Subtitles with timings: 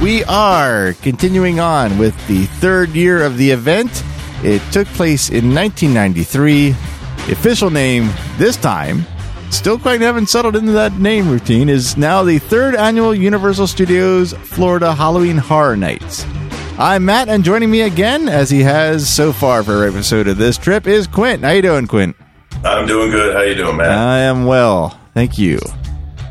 [0.00, 4.04] We are continuing on with the third year of the event.
[4.42, 6.72] It took place in 1993.
[6.72, 9.06] The official name this time,
[9.50, 14.34] still quite haven't settled into that name routine, is now the third annual Universal Studios
[14.34, 16.26] Florida Halloween Horror Nights.
[16.78, 20.36] I'm Matt, and joining me again, as he has so far for every episode of
[20.36, 21.42] this trip, is Quint.
[21.42, 22.14] How you doing, Quint?
[22.64, 23.34] I'm doing good.
[23.34, 23.90] How you doing, man?
[23.90, 25.00] I am well.
[25.14, 25.58] Thank you.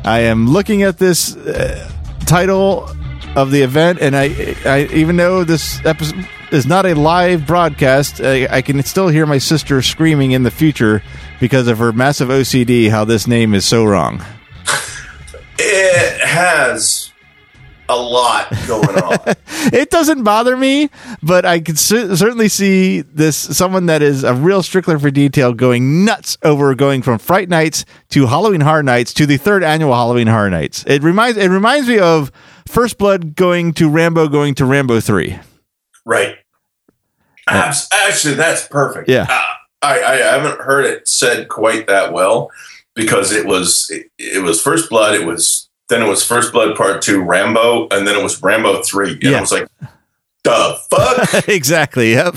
[0.04, 1.90] I am looking at this uh,
[2.26, 2.88] title
[3.34, 8.20] of the event, and I, I even though this episode is not a live broadcast,
[8.20, 11.02] I, I can still hear my sister screaming in the future
[11.40, 12.90] because of her massive OCD.
[12.90, 14.22] How this name is so wrong.
[15.58, 17.12] it has
[17.88, 19.34] a lot going on.
[19.72, 20.90] It doesn't bother me,
[21.24, 25.52] but I can cer- certainly see this someone that is a real stickler for detail
[25.52, 29.92] going nuts over going from Fright Nights to Halloween Horror Nights to the third annual
[29.92, 30.84] Halloween Horror Nights.
[30.86, 32.30] It reminds it reminds me of
[32.66, 35.38] First Blood going to Rambo going to Rambo three.
[36.04, 36.36] right.
[37.48, 39.08] Abs- Actually, that's perfect.
[39.08, 39.26] Yeah.
[39.30, 39.42] Uh,
[39.82, 42.50] I, I haven't heard it said quite that well
[42.94, 45.14] because it was it, it was First Blood.
[45.14, 48.82] It was then it was First Blood Part Two, Rambo, and then it was Rambo
[48.82, 49.12] Three.
[49.12, 49.38] And Yeah.
[49.38, 49.68] I was like,
[50.42, 51.48] the fuck.
[51.48, 52.12] exactly.
[52.14, 52.36] Yep.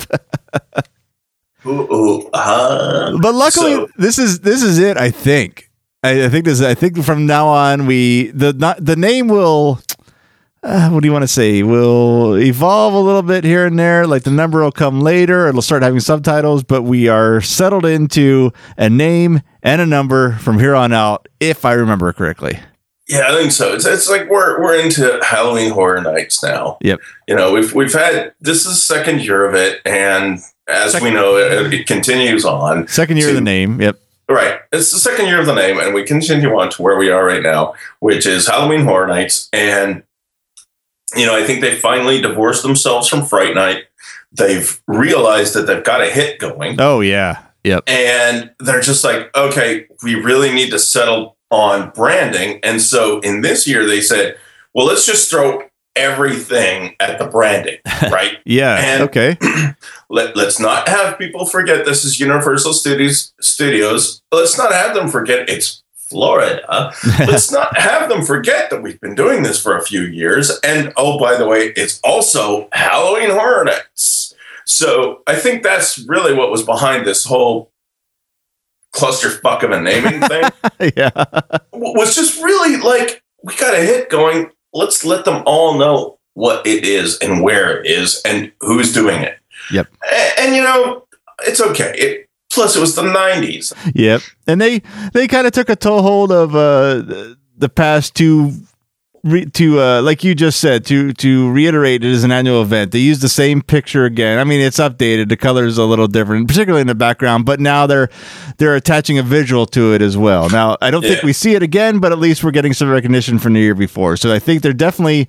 [1.65, 3.17] ooh, ooh, uh.
[3.19, 4.95] But luckily, So- this is this is it.
[4.97, 5.69] I think.
[6.03, 6.61] I, I think this.
[6.61, 9.79] I think from now on, we the not the name will.
[10.61, 11.63] Uh, what do you want to say?
[11.63, 14.05] We'll evolve a little bit here and there.
[14.05, 15.47] Like the number will come later.
[15.47, 20.59] It'll start having subtitles, but we are settled into a name and a number from
[20.59, 22.59] here on out, if I remember correctly.
[23.07, 23.73] Yeah, I think so.
[23.73, 26.77] It's, it's like we're we're into Halloween Horror Nights now.
[26.81, 26.99] Yep.
[27.27, 31.09] You know, we've we've had this is the second year of it, and as we
[31.09, 32.87] know, it, it continues on.
[32.87, 33.81] Second year of the name.
[33.81, 33.97] Yep.
[34.29, 37.09] Right, it's the second year of the name, and we continue on to where we
[37.09, 39.49] are right now, which is Halloween Horror Nights.
[39.51, 40.03] And
[41.15, 43.85] you know, I think they finally divorced themselves from Fright Night.
[44.31, 47.43] They've realized that they've got a hit going, Oh yeah.
[47.63, 47.83] Yep.
[47.87, 52.59] and they're just like, okay, we really need to settle on branding.
[52.63, 54.37] And so in this year, they said,
[54.73, 55.63] well, let's just throw
[55.95, 57.77] everything at the branding,
[58.11, 58.37] right?
[58.45, 58.75] Yeah.
[58.77, 59.37] And- okay.
[60.09, 63.33] Let, let's not have people forget this is Universal Studios.
[63.41, 64.21] Studios.
[64.31, 66.91] Let's not have them forget it's Florida.
[67.19, 70.51] let's not have them forget that we've been doing this for a few years.
[70.63, 74.33] And oh, by the way, it's also Halloween Horror Nights.
[74.65, 77.71] So I think that's really what was behind this whole
[78.93, 80.43] clusterfuck of a naming thing.
[80.95, 81.11] yeah.
[81.71, 84.51] was just really like we got a hit going.
[84.73, 89.21] Let's let them all know what it is and where it is and who's doing
[89.21, 89.37] it.
[89.71, 89.87] Yep.
[90.11, 91.05] A- And, you know,
[91.41, 91.93] it's okay.
[91.97, 93.73] It, plus, it was the '90s.
[93.95, 94.21] Yep.
[94.47, 94.81] And they
[95.13, 98.53] they kind of took a toehold of uh the past two
[99.23, 102.91] re- to uh like you just said to to reiterate it as an annual event.
[102.91, 104.39] They used the same picture again.
[104.39, 105.29] I mean, it's updated.
[105.29, 108.09] The color's a little different, particularly in the background, but now they're
[108.57, 110.49] they're attaching a visual to it as well.
[110.49, 113.39] Now, I don't think we see it again, but at least we're getting some recognition
[113.39, 114.17] from the year before.
[114.17, 115.27] So I think they're definitely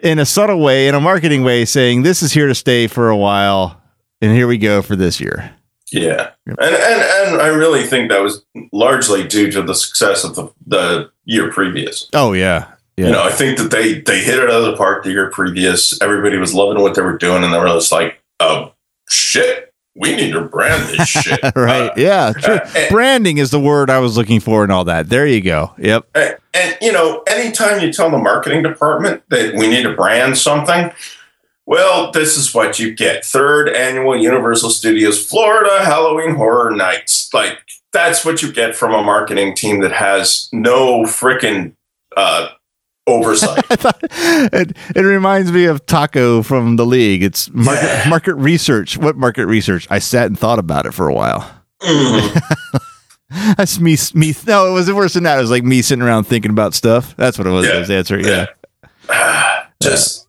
[0.00, 3.10] in a subtle way, in a marketing way saying this is here to stay for
[3.10, 3.80] a while
[4.22, 5.54] and here we go for this year.
[5.92, 7.02] Yeah, and and
[7.32, 11.50] and I really think that was largely due to the success of the the year
[11.50, 12.08] previous.
[12.14, 12.72] Oh yeah.
[12.96, 13.06] Yeah.
[13.06, 15.30] You know, I think that they they hit it out of the park the year
[15.30, 16.00] previous.
[16.02, 18.74] Everybody was loving what they were doing, and they were just like, "Oh
[19.08, 21.90] shit, we need to brand this shit." right.
[21.90, 22.32] Uh, yeah.
[22.36, 22.54] True.
[22.56, 25.08] uh, and- Branding is the word I was looking for and all that.
[25.08, 25.72] There you go.
[25.78, 26.08] Yep.
[26.14, 30.36] And, and you know, anytime you tell the marketing department that we need to brand
[30.36, 30.90] something,
[31.66, 33.24] well, this is what you get.
[33.24, 37.32] Third annual Universal Studios Florida Halloween Horror Nights.
[37.32, 37.58] Like
[37.92, 41.74] that's what you get from a marketing team that has no freaking
[42.16, 42.48] uh,
[43.06, 43.64] oversight.
[44.52, 47.22] It, it reminds me of Taco from the league.
[47.22, 48.08] It's market, Yeah.
[48.08, 48.96] market research.
[48.96, 49.86] What market research?
[49.90, 51.48] I sat and thought about it for a while.
[51.82, 52.40] Mhm.
[53.56, 53.96] That's me.
[54.14, 54.34] Me.
[54.46, 55.38] No, it was worse than that.
[55.38, 57.14] It was like me sitting around thinking about stuff.
[57.16, 57.66] That's what it was.
[57.66, 57.72] Yeah.
[57.72, 58.18] That was the answer.
[59.08, 59.66] Yeah.
[59.82, 60.26] Just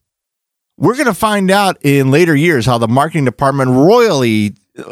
[0.81, 4.56] We're gonna find out in later years how the marketing department royally.
[4.78, 4.92] uh,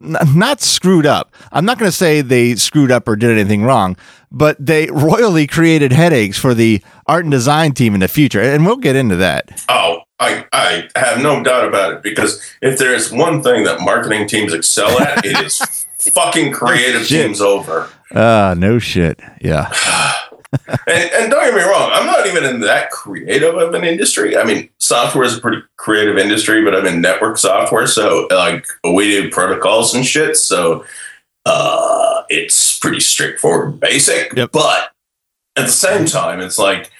[0.00, 1.32] Not screwed up.
[1.52, 3.96] I'm not going to say they screwed up or did anything wrong,
[4.30, 8.66] but they royally created headaches for the art and design team in the future, and
[8.66, 9.64] we'll get into that.
[9.70, 13.80] oh, I I have no doubt about it because if there is one thing that
[13.80, 15.58] marketing teams excel at, it is
[15.98, 17.26] fucking creative Shit.
[17.26, 17.88] teams over.
[18.14, 19.20] Ah, no shit.
[19.40, 19.70] Yeah.
[20.86, 24.38] And, and don't get me wrong, I'm not even in that creative of an industry.
[24.38, 28.66] I mean, software is a pretty creative industry, but I'm in network software, so like
[28.84, 30.36] we do protocols and shit.
[30.36, 30.84] So
[31.44, 34.32] uh, it's pretty straightforward, and basic.
[34.34, 34.50] Yep.
[34.52, 34.92] But
[35.56, 36.90] at the same time, it's like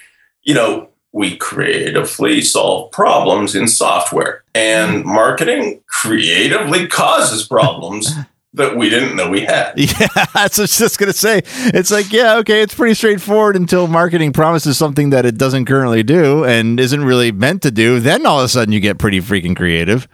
[0.43, 8.11] you know we creatively solve problems in software, and marketing creatively causes problems
[8.57, 9.75] that we didn't know we had.
[9.77, 11.43] Yeah, that's what I was just gonna say.
[11.47, 16.03] It's like, yeah, okay, it's pretty straightforward until marketing promises something that it doesn't currently
[16.03, 18.01] do and isn't really meant to do.
[18.01, 20.09] Then all of a sudden you get pretty freaking creative.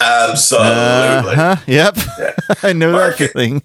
[0.00, 0.66] Absolutely.
[0.68, 1.96] Uh-huh, Yep,
[2.62, 3.54] I know that Market- feeling.
[3.54, 3.60] Yeah,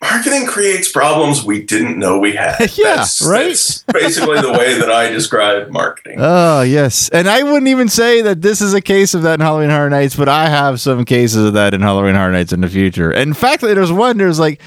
[0.00, 2.56] marketing creates problems we didn't know we had.
[2.78, 3.46] Yeah, that's, right?
[3.48, 6.16] That's basically the way that I describe marketing.
[6.18, 9.40] Oh yes, and I wouldn't even say that this is a case of that in
[9.40, 12.60] Halloween Horror Nights, but I have some cases of that in Halloween Horror Nights in
[12.60, 13.10] the future.
[13.10, 14.16] In fact, there's one.
[14.18, 14.60] There's like,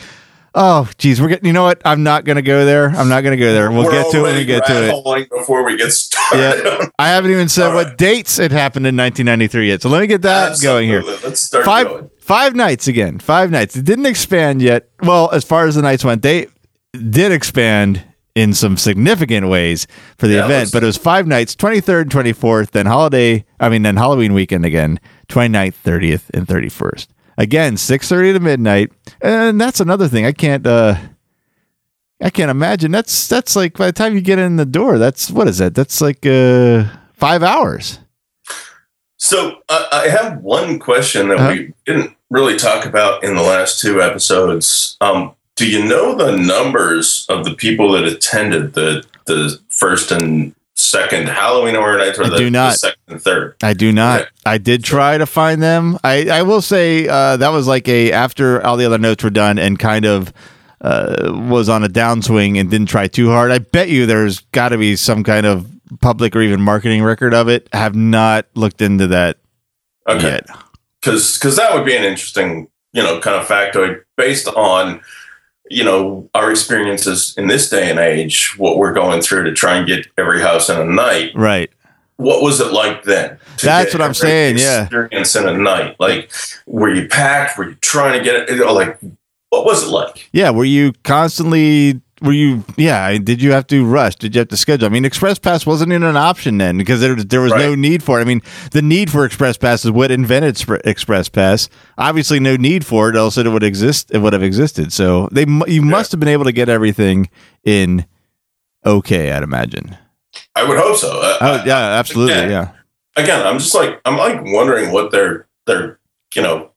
[0.56, 1.46] oh, geez, we're getting.
[1.46, 1.82] You know what?
[1.86, 2.90] I'm not gonna go there.
[2.90, 3.72] I'm not gonna go there.
[3.72, 5.30] We'll We're get to it when we get to it.
[5.30, 6.64] Before we get started.
[6.64, 7.98] Yeah, I haven't even said All what right.
[7.98, 9.82] dates it happened in 1993 yet.
[9.82, 11.02] So let me get that going here.
[11.02, 12.10] Let's start Five going.
[12.20, 13.20] five nights again.
[13.20, 13.76] Five nights.
[13.76, 14.90] It didn't expand yet.
[15.02, 16.48] Well, as far as the nights went, they
[16.94, 19.88] did expand in some significant ways
[20.18, 20.60] for the Yeah, event.
[20.60, 23.44] let's- But it was five nights: 23rd, 24th, then holiday.
[23.60, 27.08] I mean, then Halloween weekend again, 29th, 30th, and 31st.
[27.38, 28.92] Again, 6:30 to midnight.
[29.22, 30.26] And that's another thing.
[30.26, 30.66] I can't.
[30.68, 30.96] uh
[32.24, 32.92] I can't imagine.
[32.92, 35.74] That's that's like by the time you get in the door, that's what is that?
[35.74, 38.00] That's like uh five hours.
[39.18, 41.52] So uh, I have one question that Uh-huh.
[41.54, 44.98] we didn't really talk about in the last two episodes.
[45.02, 50.54] Um, do you know the numbers of the people that attended the the first and
[50.82, 52.72] second Halloween Horror Nights, or I the, do not.
[52.74, 53.56] the second and third?
[53.64, 54.22] I do not.
[54.22, 54.30] Okay.
[54.46, 55.98] I did try to find them.
[56.04, 59.30] I, I will say uh, that was like a after all the other notes were
[59.30, 60.34] done and kind of
[60.82, 63.52] uh, was on a downswing and didn't try too hard.
[63.52, 65.70] I bet you there's got to be some kind of
[66.00, 67.70] public or even marketing record of it.
[67.74, 69.38] I have not looked into that
[70.10, 70.24] Okay.
[70.30, 70.48] yet.
[71.02, 75.02] because because that would be an interesting you know kind of factoid based on
[75.72, 79.76] you know our experiences in this day and age what we're going through to try
[79.78, 81.70] and get every house in a night Right.
[82.18, 84.84] what was it like then That's what I'm saying, yeah.
[84.84, 86.32] experience in a night like
[86.66, 89.00] were you packed were you trying to get it you know, like
[89.50, 90.50] what was it like Yeah.
[90.52, 92.00] Were you constantly?
[92.22, 92.64] Were you?
[92.78, 93.18] Yeah.
[93.18, 94.16] Did you have to rush?
[94.16, 94.86] Did you have to schedule?
[94.86, 98.04] I mean, Express Pass wasn't even an option then because there there was no need
[98.04, 98.22] for it.
[98.22, 98.42] I mean,
[98.72, 101.68] the need for Express Pass is what invented Spr- Express Pass.
[101.98, 104.12] Obviously, no need for it, else it would exist.
[104.12, 104.94] It would have existed.
[104.94, 107.30] So they you must have been able to get everything
[107.64, 108.06] in
[108.86, 109.32] okay.
[109.32, 109.98] I'd imagine.
[110.56, 112.34] i would hope so Uh, Oh yeah, absolutely.
[112.34, 112.72] again, Yeah.
[113.18, 116.00] again i'm just like i'm like wondering what their their
[116.36, 116.71] you know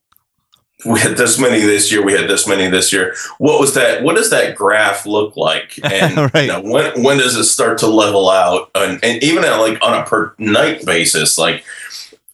[0.85, 4.03] we had this many this year we had this many this year what was that
[4.03, 6.43] what does that graph look like and Right.
[6.43, 9.77] you know, when when does it start to level out and, and even at like
[9.81, 11.63] on a per night basis like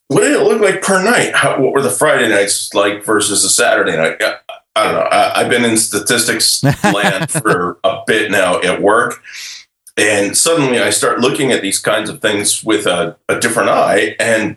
[0.08, 3.44] what did it look like per night How, what were the friday nights like versus
[3.44, 4.36] the saturday night I,
[4.76, 9.22] I don't know I, i've been in statistics land for a bit now at work
[9.98, 14.16] and suddenly I start looking at these kinds of things with a, a different eye.
[14.20, 14.56] And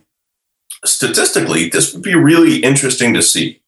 [0.84, 3.60] statistically, this would be really interesting to see.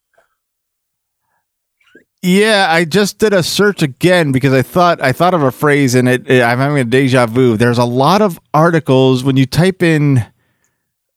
[2.22, 5.94] Yeah, I just did a search again because I thought I thought of a phrase
[5.94, 7.56] and it, it- I'm having a deja vu.
[7.56, 10.24] There's a lot of articles when you type in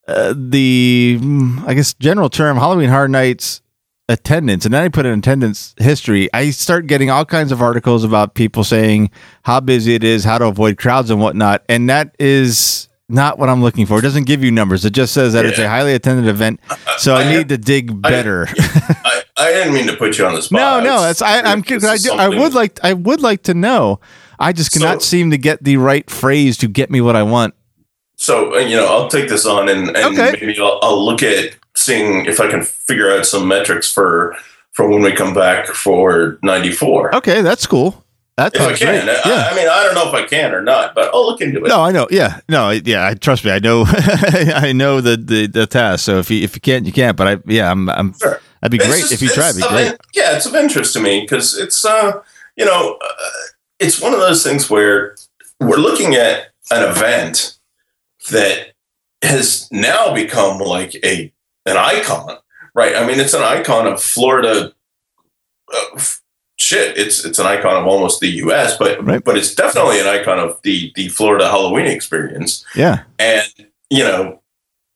[0.06, 3.62] uh, the mm, I guess general term Halloween Horror Nights
[4.08, 6.28] attendance and then I put in attendance history.
[6.34, 9.10] I start getting all kinds of articles about people saying
[9.42, 12.79] how busy it is, how to avoid crowds and whatnot, and that is
[13.10, 13.98] not what I'm looking for.
[13.98, 14.84] It doesn't give you numbers.
[14.84, 16.60] It just says that it's a highly attended event.
[16.98, 18.46] So I, I- need to dig better.
[18.58, 20.82] I, I didn't mean to put you on the spot.
[20.84, 21.62] No, no, that's I, I'm.
[21.62, 22.78] this I, do, I would like.
[22.84, 24.00] I would like to know.
[24.38, 27.22] I just cannot So- seem to get the right phrase to get me what I
[27.22, 27.54] want.
[28.16, 30.32] So, uh, you know, I'll take this on and, and Okay.
[30.44, 34.36] maybe I'll, I'll look at seeing if I can figure out some metrics for
[34.72, 37.16] for when we come back for 94.
[37.16, 38.04] Okay, that's cool.
[38.36, 39.04] That If I can.
[39.06, 39.16] great.
[39.16, 39.48] I, Yeah.
[39.50, 41.68] I mean, I don't know if I can or not, but I'll look into it.
[41.68, 42.06] No, I know.
[42.10, 43.06] Yeah, no, yeah.
[43.06, 43.50] I trust me.
[43.50, 43.84] I know.
[43.88, 46.04] I know the, the the task.
[46.04, 47.16] So if you if you can't, you can't.
[47.16, 47.88] But I yeah, I'm.
[47.90, 48.40] I'm Sure.
[48.62, 49.50] that'd be It's great just- if you try.
[49.50, 49.96] It'd be great.
[50.14, 52.22] yeah, it's of interest to me because it's uh,
[52.56, 53.14] you know, uh,
[53.78, 55.16] it's one of those things where
[55.58, 57.58] we're looking at an event
[58.30, 58.72] that
[59.22, 61.30] has now become like a
[61.66, 62.38] an icon,
[62.74, 62.96] right?
[62.96, 64.72] I mean, it's an icon of Florida.
[65.72, 66.00] Uh,
[66.60, 69.24] shit, it's it's an icon of almost the U.S., but Right.
[69.24, 72.64] but it's definitely an icon of the the Florida Halloween experience.
[72.76, 73.02] Yeah.
[73.18, 73.46] And
[73.88, 74.40] you know,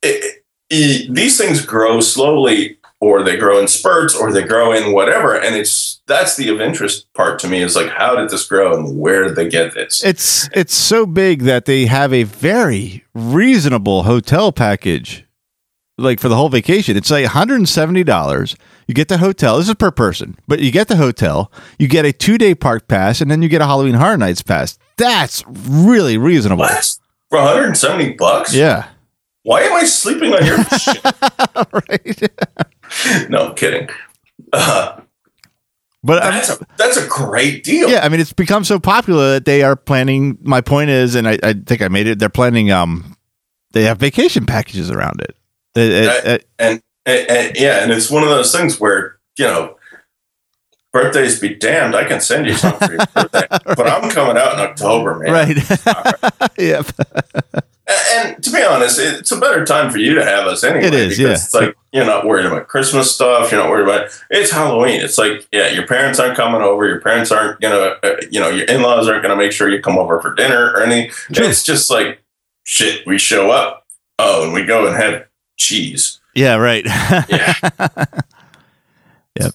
[0.02, 4.92] it, it, these things grow slowly, or they grow in spurts, or they grow in
[4.92, 5.34] whatever.
[5.34, 8.76] And it's that's the of interest part to me is like, how did this grow,
[8.76, 10.04] and where did they get this?
[10.04, 15.23] It's it's so big that they have a very reasonable hotel package,
[15.98, 16.96] like for the whole vacation.
[16.96, 18.56] It's like one hundred and seventy dollars.
[18.86, 19.58] You get the hotel.
[19.58, 21.50] This is per person, but you get the hotel.
[21.78, 24.42] You get a two day park pass, and then you get a Halloween Horror Nights
[24.42, 24.78] pass.
[24.96, 26.60] That's really reasonable.
[26.62, 26.98] What?
[27.30, 28.54] For 170 bucks?
[28.54, 28.88] Yeah.
[29.42, 31.04] Why am I sleeping on your shit?
[31.72, 32.30] right.
[33.28, 33.88] No, I'm kidding.
[34.52, 35.00] Uh,
[36.04, 37.90] But um, that's a that's a great deal.
[37.90, 40.38] yeah, I mean, it's become so popular that they are planning.
[40.42, 42.18] My point is, and I, I think I made it.
[42.18, 42.70] They're planning.
[42.70, 43.16] Um,
[43.72, 45.34] they have vacation packages around it.
[45.74, 46.24] It- it- Right.
[46.26, 49.76] it- and, and, and yeah, and it's one of those things where you know,
[50.92, 51.94] birthdays be damned.
[51.96, 55.32] I can send you something for your birthday, but I'm coming out in October, man.
[55.32, 55.56] right.
[56.58, 56.86] yep.
[57.86, 58.00] And,
[58.34, 60.86] and to be honest, it's a better time for you to have us anyway.
[60.86, 61.32] It is, because yeah.
[61.32, 63.50] It's like you're not worried about Christmas stuff.
[63.52, 65.00] You're not worried about it's Halloween.
[65.02, 66.86] It's like yeah, your parents aren't coming over.
[66.86, 69.82] Your parents aren't gonna, uh, you know, your in laws aren't gonna make sure you
[69.82, 71.10] come over for dinner or anything.
[71.34, 71.46] True.
[71.46, 72.22] It's just like
[72.62, 73.06] shit.
[73.06, 73.84] We show up.
[74.18, 75.26] Oh, and we go and have
[75.56, 76.20] cheese.
[76.34, 76.56] Yeah.
[76.56, 76.84] Right.
[76.84, 77.54] Yeah.
[79.38, 79.52] yep.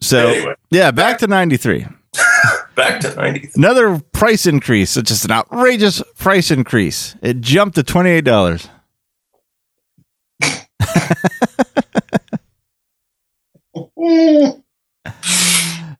[0.00, 1.86] So anyway, yeah, back to ninety three.
[2.74, 3.50] back to ninety.
[3.54, 4.96] Another price increase.
[4.96, 7.16] It's just an outrageous price increase.
[7.22, 8.68] It jumped to twenty eight dollars.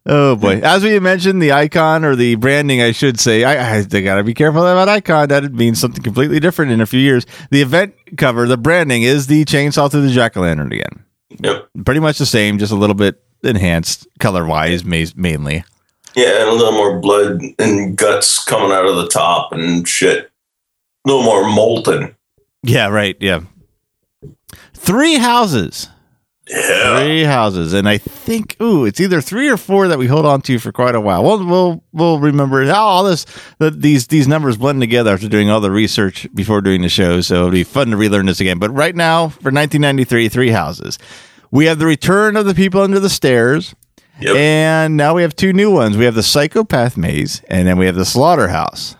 [0.04, 0.60] Oh boy!
[0.62, 4.24] As we mentioned, the icon or the branding, I should say, I, I they gotta
[4.24, 5.28] be careful about icon.
[5.28, 7.24] That means something completely different in a few years.
[7.50, 11.04] The event cover, the branding is the chainsaw through the jack o' lantern again.
[11.38, 11.68] Yep.
[11.84, 15.64] Pretty much the same, just a little bit enhanced color wise, mainly.
[16.14, 20.30] Yeah, and a little more blood and guts coming out of the top and shit.
[21.04, 22.14] A little more molten.
[22.62, 23.16] Yeah, right.
[23.20, 23.40] Yeah,
[24.74, 25.88] three houses.
[26.48, 26.98] Yeah.
[27.00, 30.42] Three houses, and I think ooh, it's either three or four that we hold on
[30.42, 31.22] to for quite a while.
[31.22, 33.26] We'll we'll we'll remember how all this
[33.58, 37.20] the, these these numbers blend together after doing all the research before doing the show.
[37.20, 38.58] So it'll be fun to relearn this again.
[38.58, 40.98] But right now, for 1993, three houses.
[41.52, 43.74] We have the return of the people under the stairs,
[44.20, 44.34] Yep.
[44.36, 45.96] and now we have two new ones.
[45.96, 48.96] We have the psychopath maze, and then we have the slaughterhouse.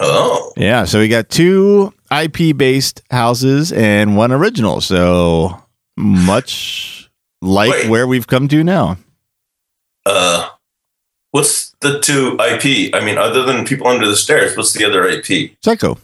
[0.00, 0.52] oh.
[0.56, 4.80] Yeah, so we got two IP based houses and one original.
[4.80, 5.60] So
[5.96, 7.10] much
[7.42, 7.88] like Wait.
[7.88, 8.96] where we've come to now.
[10.06, 10.48] Uh,
[11.30, 12.94] what's the two IP?
[12.94, 15.56] I mean, other than people under the stairs, what's the other IP?
[15.62, 15.98] Psycho.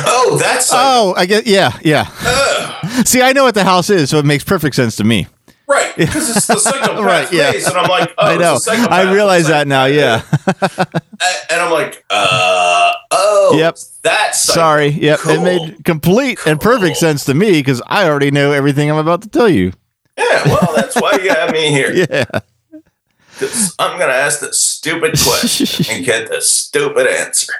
[0.00, 2.10] Oh, that's like, Oh, I get yeah, yeah.
[2.22, 5.26] uh, See, I know what the house is, so it makes perfect sense to me.
[5.68, 7.52] Right because it's the psychopath Right, yeah.
[7.52, 8.58] face, and I'm like, oh, I know.
[8.90, 9.86] I realize that now.
[9.86, 10.22] Yeah.
[11.50, 13.78] And I'm like, uh, oh, Yep.
[14.02, 14.88] That's Sorry.
[14.88, 15.18] Yep.
[15.20, 15.32] Cool.
[15.32, 19.22] It made complete and perfect sense to me because I already know everything I'm about
[19.22, 19.72] to tell you.
[20.18, 21.92] Yeah, well, that's why you have me here.
[22.10, 22.24] Yeah.
[23.38, 27.52] 'Cause I'm gonna ask the stupid question and get the stupid answer.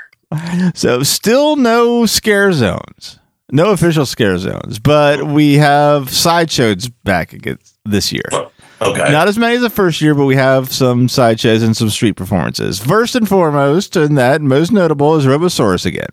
[0.74, 3.18] So still no scare zones.
[3.52, 8.24] No official scare zones, but we have sideshows back again this year.
[8.82, 9.10] Okay.
[9.12, 12.14] Not as many as the first year, but we have some sideshows and some street
[12.16, 12.78] performances.
[12.80, 16.08] First and foremost, and that most notable is Robosaurus again.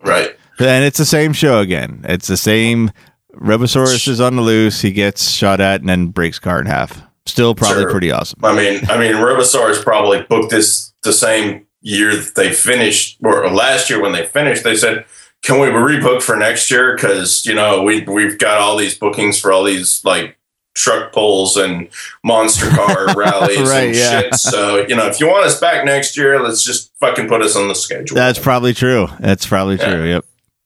[0.00, 0.36] right.
[0.58, 2.00] And it's the same show again.
[2.08, 2.90] It's the same.
[3.34, 4.80] Robosaurus is on the loose.
[4.80, 7.02] He gets shot at and then breaks car in half.
[7.26, 7.90] Still probably Sure.
[7.90, 8.40] pretty awesome.
[8.42, 13.50] I mean, I mean, Robosaurus probably booked this the same year that they finished, or
[13.50, 14.64] last year when they finished.
[14.64, 15.04] They said,
[15.46, 16.94] "Can we rebook for next year?
[16.96, 20.36] Because you know we we've got all these bookings for all these like
[20.74, 21.88] truck pulls and
[22.22, 24.20] monster car rallies Right, and yeah.
[24.20, 24.34] shit.
[24.34, 27.56] So you know, if you want us back next year, let's just fucking put us
[27.56, 29.06] on the schedule." That's probably true.
[29.20, 29.90] That's probably Yeah.
[29.94, 30.04] true.
[30.08, 30.24] Yep.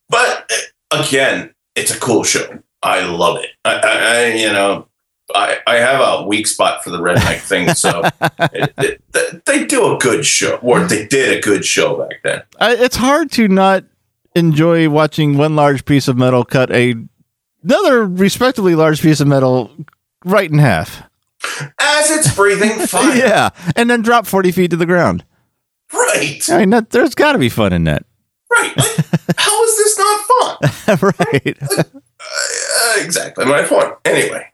[0.09, 0.51] But
[0.91, 2.59] uh, again, it's a cool show.
[2.83, 3.51] I love it.
[3.65, 4.89] I, I, I you know,
[5.35, 8.03] I, I have a weak spot for the redneck thing, so
[8.53, 12.43] it, it, they do a good show, or they did a good show back then.
[12.59, 13.85] I, it's hard to not
[14.35, 16.95] enjoy watching one large piece of metal cut a
[17.63, 19.71] another respectively large piece of metal
[20.25, 21.03] right in half.
[21.79, 25.25] As it's breathing fire, Yeah, and then drop forty feet to the ground.
[25.93, 28.05] right, I mean, that, there's got to be fun in that,
[28.51, 28.77] right.
[28.77, 28.97] Like,
[29.37, 30.21] how is this not
[31.01, 31.13] fun?
[31.33, 31.59] right?
[31.63, 33.95] Uh, exactly my point.
[34.05, 34.47] Anyway,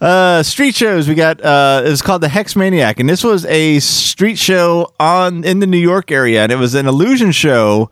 [0.00, 1.08] Uh, street shows.
[1.08, 1.40] We got.
[1.44, 5.58] Uh, it was called the Hex Maniac, and this was a street show on in
[5.58, 7.90] the New York area, and it was an illusion show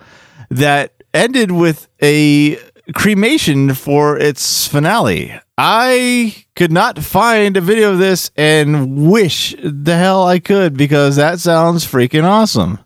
[0.51, 2.59] that ended with a
[2.95, 5.39] cremation for its finale.
[5.57, 11.17] I could not find a video of this, and wish the hell I could because
[11.17, 12.79] that sounds freaking awesome.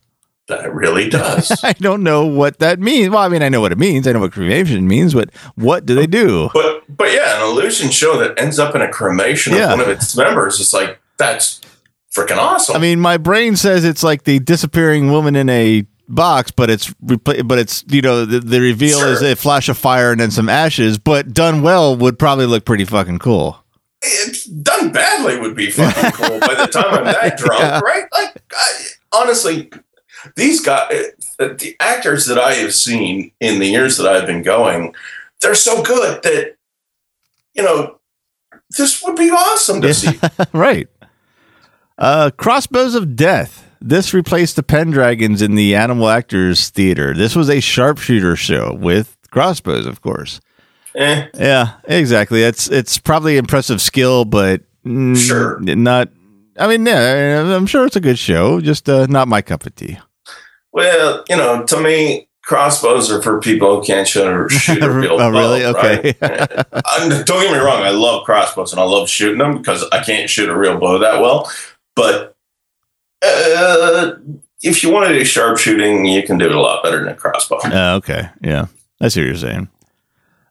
[0.48, 1.52] That really does.
[1.64, 3.10] I don't know what that means.
[3.10, 4.06] Well, I mean, I know what it means.
[4.06, 6.50] I know what cremation means, but what do they do?
[6.52, 9.64] but but yeah, an illusion show that ends up in a cremation Yeah.
[9.72, 11.60] of one of its members is like that's
[12.16, 12.74] freaking awesome.
[12.74, 16.92] I mean, my brain says it's like the disappearing woman in a box, but it's
[17.00, 20.48] but it's you know the, the reveal is a flash of fire and then some
[20.48, 20.98] ashes.
[20.98, 23.58] But done well would probably look pretty fucking cool.
[24.02, 27.80] it's done badly would be fucking cool by the time I'm that drunk, Yeah.
[27.80, 28.04] right?
[28.12, 29.70] Like, I, honestly,
[30.36, 30.90] these guys,
[31.38, 34.94] the actors that I have seen in the years that I've been going,
[35.40, 36.56] they're so good that,
[37.54, 37.98] you know,
[38.76, 40.18] this would be awesome to see.
[40.52, 40.88] right.
[41.98, 43.61] Uh, Crossbows of Death.
[43.84, 47.14] This replaced the Pendragons in the Animal Actors Theater.
[47.14, 50.40] This was a sharpshooter show with crossbows, of course.
[50.94, 52.42] Eh, Yeah, exactly.
[52.42, 55.58] It's it's probably impressive skill, but mm, Sure.
[55.60, 56.10] not.
[56.58, 59.74] I mean, yeah, I'm sure it's a good show, just uh, not my cup of
[59.74, 59.98] tea.
[60.72, 64.90] well, you know, to me, crossbows are for people who can't shoot or shoot a
[64.90, 65.60] real Oh, really?
[65.62, 66.14] bow, Okay.
[66.20, 66.66] right?
[67.26, 70.28] Don't get me wrong, I love crossbows and I love shooting them because I can't
[70.28, 71.50] shoot a real bow that well.
[71.96, 72.31] But
[73.22, 74.12] uh,
[74.62, 77.14] if you want to do sharpshooting, you can do it a lot better than a
[77.16, 77.58] crossbow.
[77.64, 78.66] Uh, okay, yeah,
[79.00, 79.68] I see what you're saying.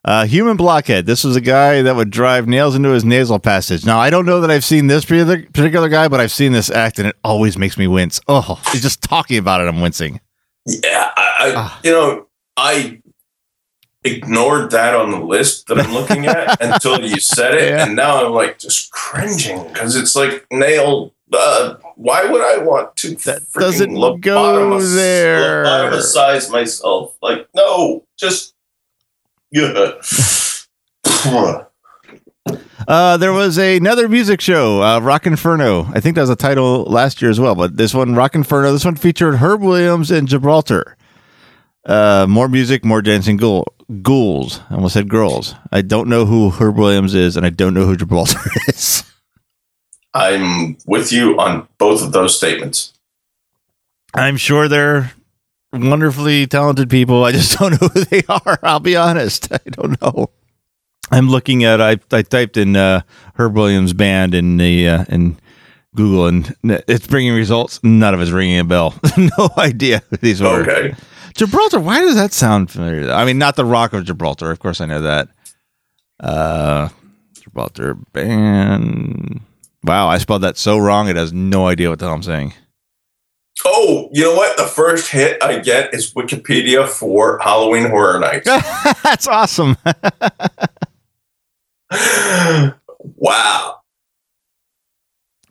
[0.04, 1.06] Uh, human blockhead.
[1.06, 3.86] This was a guy that would drive nails into his nasal passage.
[3.86, 6.98] Now, I don't know that I've seen this particular, guy, but I've seen this act,
[6.98, 8.20] and it always makes me wince.
[8.26, 10.20] Oh, he's just talking about it, I'm wincing.
[10.66, 11.80] Yeah, I, I Ah.
[11.84, 12.26] you know,
[12.56, 13.00] I
[14.04, 17.86] ignored that on the list that I'm looking at until you said it, Yeah.
[17.86, 21.12] and now I'm like just cringing because it's like nail.
[21.34, 25.64] Uh, why would I want to That doesn't lobotomize- go there.
[25.64, 28.54] Lobotomize myself, like no, just
[29.50, 29.92] yeah.
[32.88, 35.84] Uh, there was another music show, uh, Rock Inferno.
[35.94, 38.72] I think that was a title last year as well, but this one, Rock Inferno,
[38.72, 40.96] this one featured Herb Williams and Gibraltar.
[41.86, 43.71] Uh, more music, more dancing ghoul,
[44.02, 44.60] ghouls.
[44.70, 45.54] I almost said girls.
[45.70, 49.04] I don't know who Herb Williams is, and I don't know who Gibraltar is.
[50.14, 52.92] I'm with you on both of those statements.
[54.14, 55.12] I'm sure they're
[55.72, 57.24] wonderfully talented people.
[57.24, 58.58] I just don't know who they are.
[58.62, 59.52] I'll be honest.
[59.52, 60.30] I don't know.
[61.10, 63.02] I'm looking at I I typed in uh,
[63.34, 65.38] Herb Williams band in the uh, in
[65.94, 67.80] Google and it's bringing results.
[67.82, 68.94] None of it's ringing a bell.
[69.16, 70.62] no idea who these were.
[70.62, 70.94] Okay.
[71.34, 71.80] Gibraltar.
[71.80, 73.10] Why does that sound familiar?
[73.10, 74.50] I mean, not the Rock of Gibraltar.
[74.50, 75.28] Of course, I know that.
[76.20, 76.88] Uh,
[77.34, 79.40] Gibraltar band.
[79.84, 81.08] Wow, I spelled that so wrong.
[81.08, 82.54] It has no idea what the hell I'm saying.
[83.64, 84.56] Oh, you know what?
[84.56, 88.46] The first hit I get is Wikipedia for Halloween Horror Nights.
[89.02, 89.76] That's awesome.
[93.00, 93.81] wow.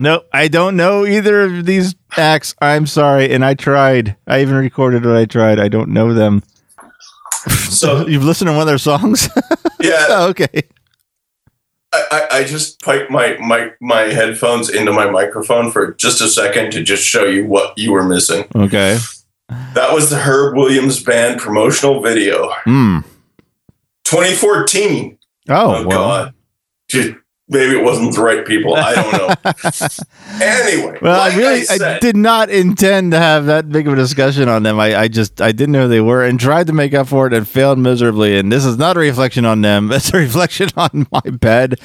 [0.01, 2.55] No, I don't know either of these acts.
[2.59, 4.17] I'm sorry, and I tried.
[4.25, 5.59] I even recorded what I tried.
[5.59, 6.43] I don't know them.
[7.71, 9.27] So You've listened to one of their songs?
[9.81, 10.61] yeah, oh, okay.
[11.93, 16.27] I, I, I just piped my, my my headphones into my microphone for just a
[16.27, 18.45] second to just show you what you were missing.
[18.55, 18.97] Okay.
[19.49, 22.99] That was the Herb Williams Band promotional video, Hmm.
[24.03, 25.17] 2014.
[25.49, 25.89] Oh, Oh, well.
[25.89, 26.33] God,
[26.89, 27.15] Just-
[27.51, 28.73] maybe it wasn't the right people.
[28.75, 29.35] I don't know.
[30.45, 33.93] anyway, Well, like I really, I, said, did not intend to have that big of
[33.93, 34.79] a discussion on them.
[34.79, 37.27] I, I just, I didn't know who they were and tried to make up for
[37.27, 38.37] it and failed miserably.
[38.39, 39.91] And this is not a reflection on them.
[40.01, 41.79] It's a reflection on my bad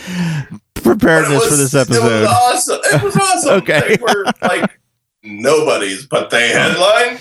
[0.74, 2.07] preparedness It for this episode.
[2.07, 2.81] It was awesome.
[2.85, 3.52] It was awesome.
[3.59, 3.96] Okay.
[3.96, 4.79] They were like
[5.22, 7.18] nobody's, but they headline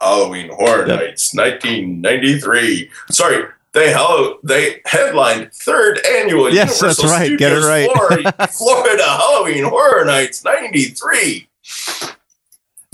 [0.00, 1.00] Halloween Horror Yep.
[1.00, 2.90] Nights 1993.
[3.10, 7.38] Sorry, they hello they headlined third annual Yes, that's Universal right.
[7.38, 7.90] Get it Studios right.
[7.92, 11.48] Florida, Florida Halloween Horror Nights 93.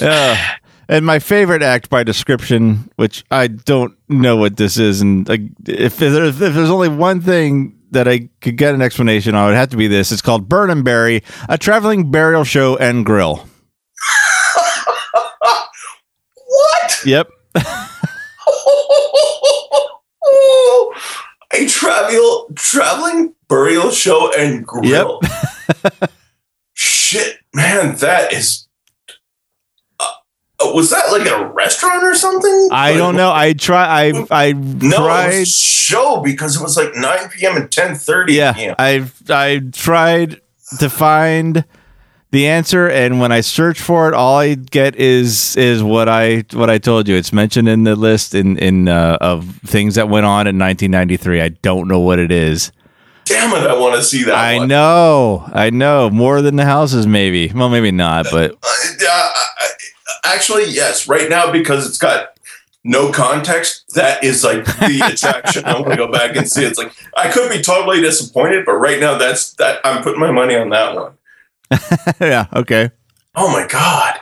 [0.01, 0.57] Yeah.
[0.89, 5.27] And my favorite act by description, which I don't know what this is, and
[5.67, 9.47] if there's if there's only one thing that I could get an explanation on, it
[9.53, 10.13] would have to be this.
[10.13, 13.49] It's called Burn and Bury, a traveling burial show and grill.
[16.47, 17.01] What?
[17.05, 17.31] Yep.
[21.57, 25.21] A travel traveling burial show and grill.
[26.75, 28.67] Shit, man, that is.
[30.01, 30.05] Uh,
[30.61, 32.69] uh, was that like a restaurant or something?
[32.73, 33.31] I Like, don't know.
[33.33, 34.07] I try.
[34.09, 35.47] I I No, it tried.
[35.49, 37.57] show because it was like 9 p.m.
[37.57, 40.41] and 10:30 Yeah, I've I tried
[40.81, 41.65] to find
[42.35, 46.45] the answer, and when I search for it, all I get is is what I
[46.53, 47.15] what I told you.
[47.15, 51.41] It's mentioned in the list in in uh, of things that went on in 1993.
[51.41, 52.73] I don't know what it is.
[53.25, 53.71] Damn it!
[53.71, 54.35] I want to see that.
[54.35, 54.69] I one.
[54.69, 57.53] know, I know more than the houses, maybe.
[57.55, 58.59] Well, maybe not, but
[59.09, 59.33] Uh,
[60.25, 61.07] actually, yes.
[61.09, 62.37] Right now, because it's got
[62.83, 65.65] no context, that is like the attraction.
[65.67, 66.65] I want to go back and see.
[66.65, 69.79] It's like I could be totally disappointed, but right now, that's that.
[69.85, 71.13] I'm putting my money on that one.
[72.21, 72.91] yeah, okay,
[73.35, 74.21] Oh my god,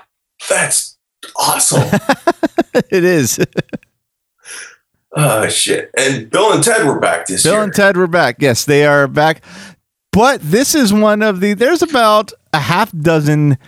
[0.48, 0.96] that's
[1.37, 1.88] awesome!
[2.90, 3.38] it is.
[5.16, 5.90] oh shit!
[5.96, 7.62] And Bill and Ted were back this Bill year.
[7.64, 8.37] and Ted were back.
[8.40, 9.44] Yes, they are back.
[10.12, 11.55] But this is one of the.
[11.55, 13.59] There's about a half dozen.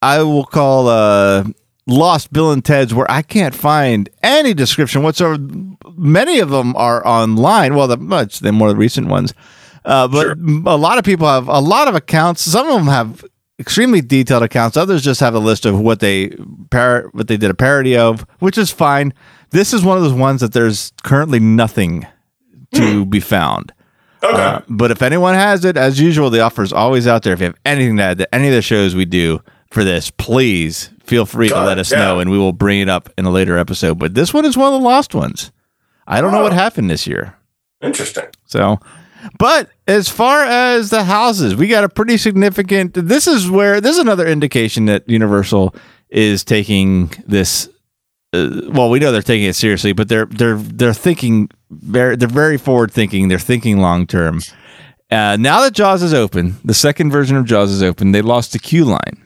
[0.00, 1.44] I will call uh,
[1.86, 5.38] lost Bill and Ted's where I can't find any description whatsoever.
[5.96, 7.74] Many of them are online.
[7.74, 9.34] Well, the much the more recent ones,
[9.84, 10.36] uh, but Sure.
[10.66, 12.42] a lot of people have a lot of accounts.
[12.42, 13.24] Some of them have
[13.58, 14.76] extremely detailed accounts.
[14.76, 16.28] Others just have a list of what they
[16.70, 19.12] par- what they did a parody of, which is fine.
[19.50, 22.06] This is one of those ones that there's currently nothing
[22.74, 23.72] to be found.
[24.22, 27.32] okay, Uh, but if anyone has it, as usual, the offer is always out there.
[27.32, 30.10] If you have anything to add to any of the shows we do for this,
[30.10, 31.98] please feel free to let us yeah.
[31.98, 33.98] know and we will bring it up in a later episode.
[33.98, 35.50] But this one is one of the lost ones.
[36.06, 36.42] I don't know Oh.
[36.44, 37.34] what happened this year.
[37.80, 38.24] interesting.
[38.46, 38.78] So,
[39.38, 42.94] but as far as the houses, we got a pretty significant.
[42.94, 45.74] This is where this is another indication that Universal
[46.10, 47.68] is taking this.
[48.32, 52.28] Uh, well, we know they're taking it seriously, but they're they're they're thinking very they're
[52.28, 53.28] very forward thinking.
[53.28, 54.40] They're thinking long term.
[55.10, 58.12] Uh, now that Jaws is open, the second version of Jaws is open.
[58.12, 59.24] They lost the queue line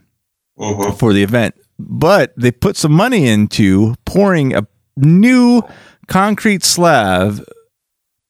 [0.59, 0.97] Mhm.
[0.99, 5.63] for the event, but they put some money into pouring a new
[6.07, 7.43] concrete slab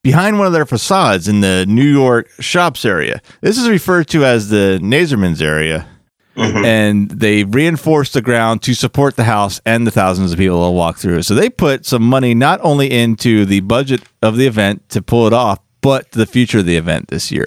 [0.03, 3.21] behind one of their facades in the New York shops area.
[3.41, 5.87] This is referred to as the Nazerman's area.
[6.35, 6.65] Mhm.
[6.65, 10.71] And they reinforced the ground to support the house and the thousands of people that
[10.71, 11.21] walk through.
[11.21, 15.27] So they put some money not only into the budget of the event to pull
[15.27, 17.45] it off, but the future of the event this year.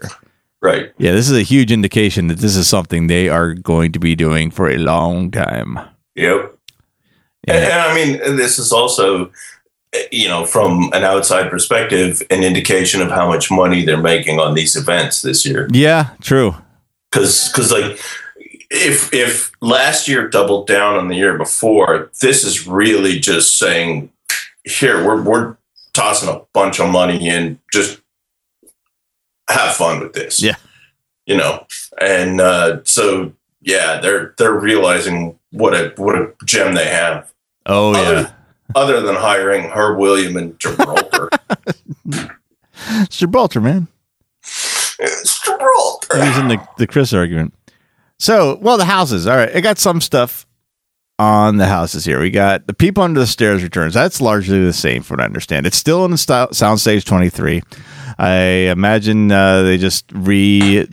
[0.63, 0.93] Right.
[0.99, 4.15] Yeah, this is a huge indication that this is something they are going to be
[4.15, 5.81] doing for a long time.
[6.15, 6.55] Yep.
[7.49, 9.31] And, and I mean, this is also,
[10.13, 14.55] you know, from an outside perspective, an indication of how much money they're making on
[14.55, 15.69] these events this year.
[15.73, 16.55] Yeah, true.
[17.11, 17.99] Because, because like,
[18.71, 24.11] if if last year doubled down on the year before, this is really just saying,
[24.65, 25.57] here we're we're
[25.95, 28.01] tossing a bunch of money in, just
[29.49, 30.43] have fun with this.
[30.43, 30.57] Yeah.
[31.27, 31.67] you know,
[32.01, 37.33] and uh, so yeah, they're they're realizing what a what a gem they have.
[37.67, 38.31] Oh yeah,
[38.75, 41.31] Other, than hiring Herb William and Gibraltar.
[42.05, 43.89] it's Gibraltar, man.
[44.43, 46.25] it's Gibraltar.
[46.25, 47.55] Using the the Chris argument.
[48.19, 49.27] So, well, the houses.
[49.27, 50.47] All right, I got some stuff
[51.19, 52.21] on the houses here.
[52.21, 53.95] We got the people under the stairs returns.
[53.95, 55.67] That's largely the same, from what I understand.
[55.67, 57.63] It's still in the style, soundstage twenty three.
[58.19, 58.35] I
[58.71, 60.89] imagine uh, they just re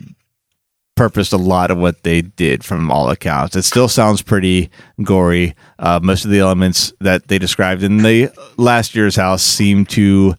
[0.94, 3.56] purposed a lot of what they did from all accounts.
[3.56, 4.70] It still sounds pretty
[5.02, 5.54] gory.
[5.78, 10.34] Uh, most of the elements that they described in the last year's house seem to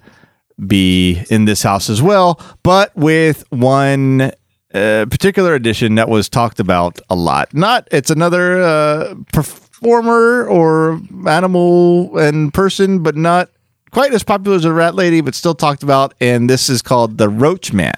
[0.65, 4.31] be in this house as well, but with one
[4.73, 7.53] uh, particular addition that was talked about a lot.
[7.53, 13.49] Not it's another uh, performer or animal and person, but not
[13.91, 16.13] quite as popular as a rat lady, but still talked about.
[16.19, 17.93] And this is called the Roach Man.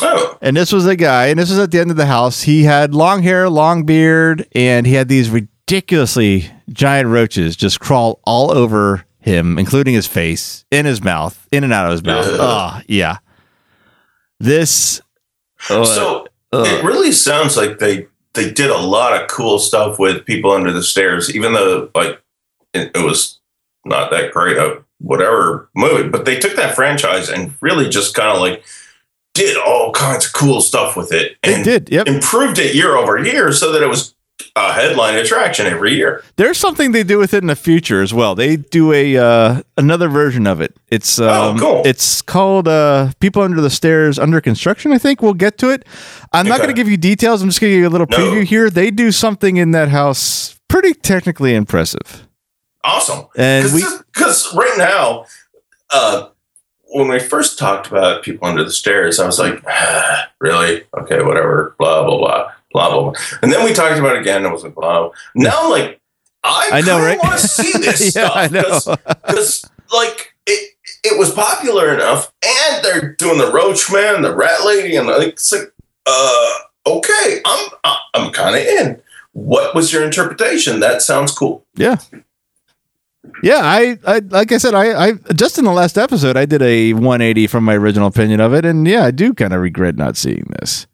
[0.00, 2.42] Oh, And this was a guy, and this was at the end of the house.
[2.42, 8.20] He had long hair, long beard, and he had these ridiculously giant roaches just crawl
[8.24, 12.26] all over him, including his face, in his mouth, in and out of his mouth.
[12.26, 12.38] Ugh.
[12.40, 13.18] Oh, yeah.
[14.40, 15.00] This.
[15.70, 19.98] uh, so uh, it really sounds like they they did a lot of cool stuff
[19.98, 22.20] with people under the stairs, even though like
[22.74, 23.38] it, it was
[23.84, 26.08] not that great of whatever movie.
[26.08, 28.64] But they took that franchise and really just kind of like
[29.34, 31.90] did all kinds of cool stuff with it they and did.
[31.90, 32.06] Yep.
[32.06, 34.14] improved it year over year so that it was
[34.56, 36.22] a headline attraction every year.
[36.36, 38.34] There's something they do with it in the future as well.
[38.36, 40.76] They do a uh, another version of it.
[40.90, 41.82] It's um, Oh, cool.
[41.84, 44.92] It's called uh, "People Under the Stairs" under construction.
[44.92, 45.84] I think we'll get to it.
[46.32, 47.42] I'm not going to give you details.
[47.42, 48.16] I'm just going to give you a little No.
[48.16, 48.70] preview here.
[48.70, 52.26] They do something in that house pretty technically impressive.
[52.84, 53.26] Awesome.
[53.36, 55.26] And we because right now,
[55.90, 56.28] uh,
[56.94, 60.84] when we first talked about people under the stairs, I was like, ah, really?
[60.96, 61.74] Okay, whatever.
[61.78, 63.10] Blah blah blah blah blah.
[63.10, 63.20] blah.
[63.42, 64.38] And then we talked about it again.
[64.38, 65.12] And I was like, wow.
[65.34, 66.00] Now I'm like,
[66.44, 67.18] I, I know, right?
[67.18, 68.96] want to see this yeah, I stuff know.
[69.26, 74.64] because like it it was popular enough, and they're doing the Roach Man, the Rat
[74.64, 75.72] Lady, and like it's like
[76.06, 76.52] uh
[76.86, 77.70] okay, I'm
[78.14, 79.02] I'm kind of in.
[79.32, 80.78] What was your interpretation?
[80.78, 81.66] That sounds cool.
[81.74, 81.96] Yeah.
[83.42, 86.62] Yeah, I, I like I said, I, I just in the last episode I did
[86.62, 89.96] a 180 from my original opinion of it, and yeah, I do kind of regret
[89.96, 90.86] not seeing this.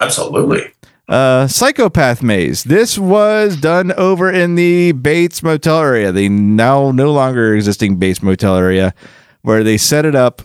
[0.00, 0.72] Absolutely.
[1.08, 2.64] Uh, Psychopath Maze.
[2.64, 8.22] This was done over in the Bates Motel area, the now no longer existing Bates
[8.22, 8.94] Motel area,
[9.42, 10.42] where they set it up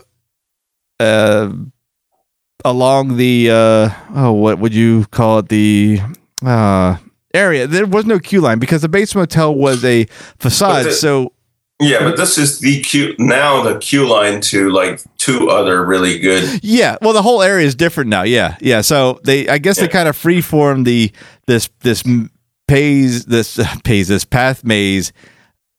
[1.00, 1.52] uh,
[2.64, 5.48] along the uh, oh, what would you call it?
[5.48, 6.00] The
[6.44, 6.96] uh,
[7.34, 7.66] area.
[7.66, 10.06] There was no queue line because the Bates Motel was a
[10.38, 10.86] facade.
[10.86, 11.32] the- so
[11.80, 16.18] Yeah, but this is the queue now the queue line to like two other really
[16.18, 16.60] good.
[16.62, 18.22] Yeah, well, the whole area is different now.
[18.22, 18.80] Yeah, yeah.
[18.80, 21.12] So they, I guess, they kind of freeform the
[21.46, 22.02] this this
[22.66, 25.12] pays this pays this path maze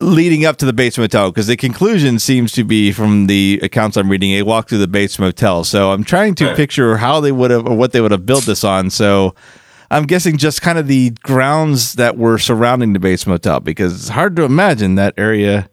[0.02, 3.98] leading up to the Bates Motel because the conclusion seems to be from the accounts
[3.98, 5.66] I'm reading a walk through the Bates Motel.
[5.66, 6.56] So I'm trying to Right.
[6.56, 8.90] picture how they would have or what they would have built this on.
[8.90, 9.36] So
[9.92, 14.10] I'm guessing just kind of the grounds that were surrounding the Bates Motel because it's
[14.10, 15.70] hard to imagine that area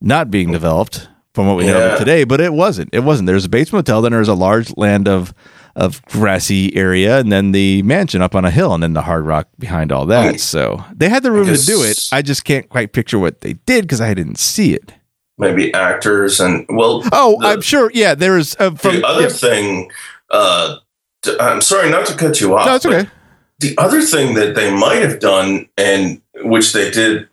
[0.00, 2.24] not being developed from what we know of it today.
[2.24, 2.90] But it wasn't.
[2.92, 3.26] It wasn't.
[3.28, 5.32] There's a Bates Motel, then there's a large land of
[5.76, 9.24] of grassy area, and then the mansion up on a hill, and then the Hard
[9.24, 10.32] Rock behind all that.
[10.32, 10.36] Hmm.
[10.38, 12.08] So they had the room to do it.
[12.10, 14.92] I just can't quite picture what they did because I didn't see it.
[15.38, 17.88] maybe actors and well Oh, the- I'm sure.
[17.94, 18.56] Yeah, there is.
[18.58, 19.28] Uh, from, the other yeah.
[19.28, 19.90] thing
[20.30, 20.76] uh
[21.40, 23.08] i'm sorry not to cut you off No, it's okay.
[23.60, 27.28] The other thing that they might have done and which they did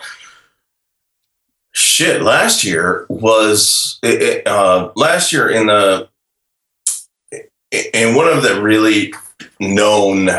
[1.74, 6.10] shit last year was it, it, uh last year in the
[7.94, 9.14] in one of the really
[9.60, 10.30] known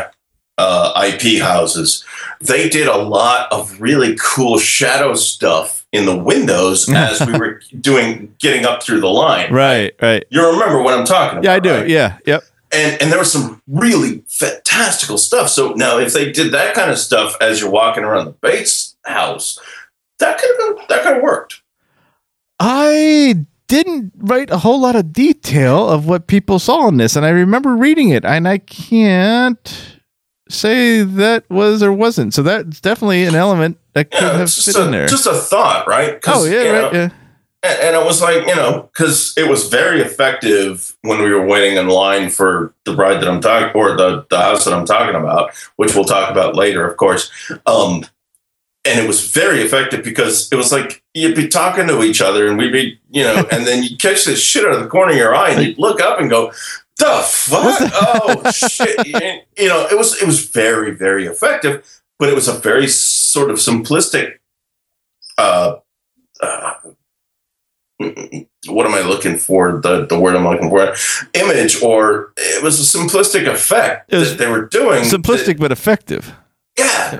[0.57, 2.03] uh ip houses
[2.41, 7.61] they did a lot of really cool shadow stuff in the windows as we were
[7.79, 10.25] doing getting up through the line Right, right.
[10.29, 11.43] you remember what I'm talking about?
[11.45, 11.71] Yeah, I do.
[11.71, 11.87] right?
[11.89, 12.43] Yeah, yep.
[12.71, 15.49] And and there was some really fantastical stuff.
[15.49, 18.95] So now if they did that kind of stuff as you're walking around the Bates
[19.05, 19.57] house,
[20.19, 21.61] that could have been that could have worked.
[22.59, 27.25] I didn't write a whole lot of detail of what people saw in this, and
[27.25, 29.95] I remember reading it, and I can't
[30.49, 32.33] say that was or wasn't.
[32.33, 35.07] So that's definitely an element that could Yeah, have fit just in there.
[35.07, 36.19] just a thought, right?
[36.27, 36.93] oh yeah, right.
[36.93, 37.09] know, Yeah.
[37.61, 41.45] And, and it was like, you know, because it was very effective when we were
[41.45, 44.85] waiting in line for the bride that I'm talking, or the, the house that I'm
[44.85, 47.29] talking about, which we'll talk about later, of course.
[47.65, 48.05] Um,
[48.85, 52.47] and it was very effective because it was like you'd be talking to each other
[52.47, 55.11] and we'd be, you know, and then you'd catch this shit out of the corner
[55.11, 56.51] of your eye and you'd look up and go,
[56.97, 57.91] the fuck?
[57.93, 58.97] Oh shit.
[59.21, 62.87] And, you know, it was it was very, very effective, but it was a very
[62.87, 64.39] sort of simplistic
[65.37, 65.77] uh
[66.41, 66.73] uh,
[67.99, 69.79] what am I looking for?
[69.81, 70.95] The the word I'm looking for,
[71.33, 75.03] image, or it was a simplistic effect that they were doing.
[75.03, 76.33] Simplistic but effective.
[76.77, 77.19] yeah,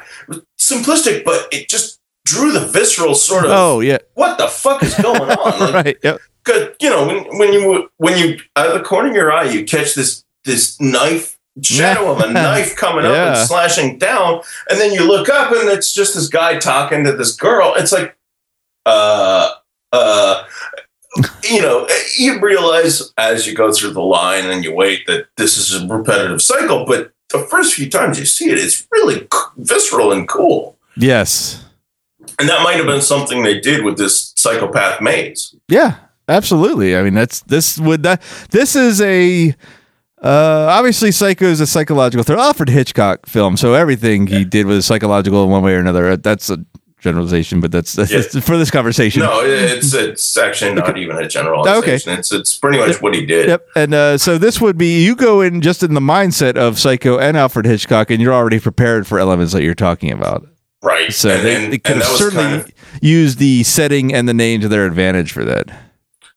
[0.57, 3.51] simplistic, but it just drew the visceral sort of.
[3.51, 5.59] Oh yeah, What the fuck is going on?
[5.73, 5.97] Like, right.
[6.03, 6.19] Yep.
[6.45, 9.49] 'cause, you know, when when you when you out of the corner of your eye,
[9.49, 14.79] you catch this this knife shadow of a knife coming up and slashing down, and
[14.79, 17.73] then you look up and it's just this guy talking to this girl.
[17.75, 18.15] It's like,
[18.85, 19.51] uh,
[19.91, 20.43] uh.
[21.43, 21.87] You know,
[22.19, 25.87] you realize as you go through the line and you wait that this is a
[25.87, 30.27] repetitive cycle, but the first few times you see it, it's really c- visceral and
[30.27, 30.77] cool.
[30.95, 31.65] Yes.
[32.37, 35.55] And that might have been something they did with this psychopath maze.
[35.67, 35.95] Yeah,
[36.27, 36.95] absolutely.
[36.95, 38.21] I mean, that's this would that
[38.51, 39.55] this is a
[40.21, 42.41] uh obviously Psycho is a psychological thriller.
[42.41, 46.15] Alfred Hitchcock film, so everything he did was psychological in one way or another.
[46.17, 46.63] That's a
[47.01, 48.41] generalization, but that's, that's Yeah.
[48.41, 49.21] for this conversation.
[49.21, 52.13] No, it's it's actually not even a generalization.
[52.13, 53.47] It's it's pretty much what he did.
[53.47, 53.67] Yep.
[53.75, 57.17] And uh, so this would be you go in just in the mindset of Psycho
[57.17, 60.47] and Alfred Hitchcock, and you're already prepared for elements that you're talking about.
[60.81, 61.11] Right.
[61.11, 64.61] So and, they, they could have certainly kind of- used the setting and the name
[64.61, 65.67] to their advantage for that.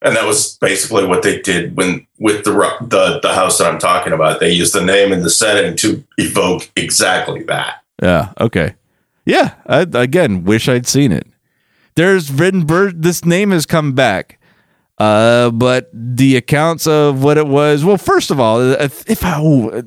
[0.03, 3.79] and that was basically what they did when with the the the house that I'm
[3.79, 4.41] talking about.
[4.41, 7.83] They used the name and the setting to evoke exactly that.
[8.03, 8.33] Yeah.
[8.41, 8.75] Okay.
[9.25, 9.55] Yeah.
[9.67, 11.27] I, again, wish I'd seen it.
[11.95, 13.03] There's written bird.
[13.03, 14.41] This name has come back,
[14.99, 17.85] uh, but the accounts of what it was.
[17.85, 19.83] Well, first of all, if, if oh,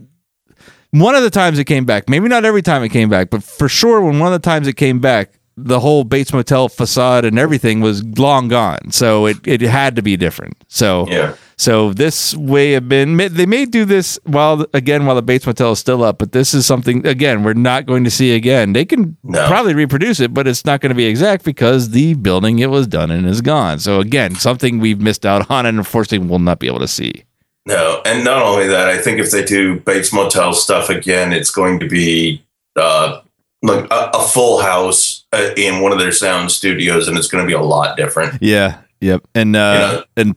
[0.92, 3.44] one of the times it came back, maybe not every time it came back, but
[3.44, 7.24] for sure, when one of the times it came back, the whole Bates Motel facade
[7.24, 8.92] and everything was long gone.
[8.92, 10.58] So it, it had to be different.
[10.68, 11.36] So Yeah.
[11.56, 15.72] so this way have been they may do this while again while the Bates Motel
[15.72, 18.74] is still up, but this is something again we're not going to see again.
[18.74, 19.48] They can No.
[19.48, 22.86] probably reproduce it, but it's not going to be exact because the building it was
[22.86, 23.80] done in is gone.
[23.80, 27.24] So again, something we've missed out on and unfortunately will not be able to see.
[27.68, 31.50] No, and not only that, I think if they do Bates Motel stuff again, it's
[31.50, 32.44] going to be
[32.76, 33.22] uh,
[33.66, 37.44] like a, a full house uh, in one of their sound studios, and it's going
[37.44, 38.42] to be a lot different.
[38.42, 38.82] Yeah.
[39.02, 39.24] Yep.
[39.36, 40.22] And uh, Yeah.
[40.24, 40.36] and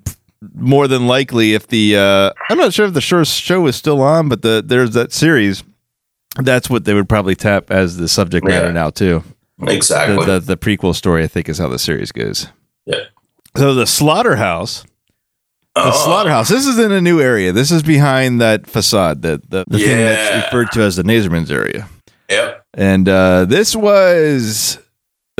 [0.54, 4.00] more than likely, if the uh, I'm not sure if the show show is still
[4.02, 5.62] on, but the there's that series.
[6.40, 8.72] That's what they would probably tap as the subject matter Yeah.
[8.72, 9.24] now too.
[9.66, 10.24] Exactly.
[10.24, 12.46] The, the the prequel story, I think, is how the series goes.
[12.86, 13.00] Yeah.
[13.56, 14.82] So the slaughterhouse,
[15.74, 16.48] the Oh, slaughterhouse.
[16.48, 17.50] This is in a new area.
[17.50, 21.50] This is behind that facade, the the, the thing that's referred to as the Nazerman's
[21.50, 21.88] area.
[22.30, 22.57] Yep.
[22.74, 24.78] And uh, this was,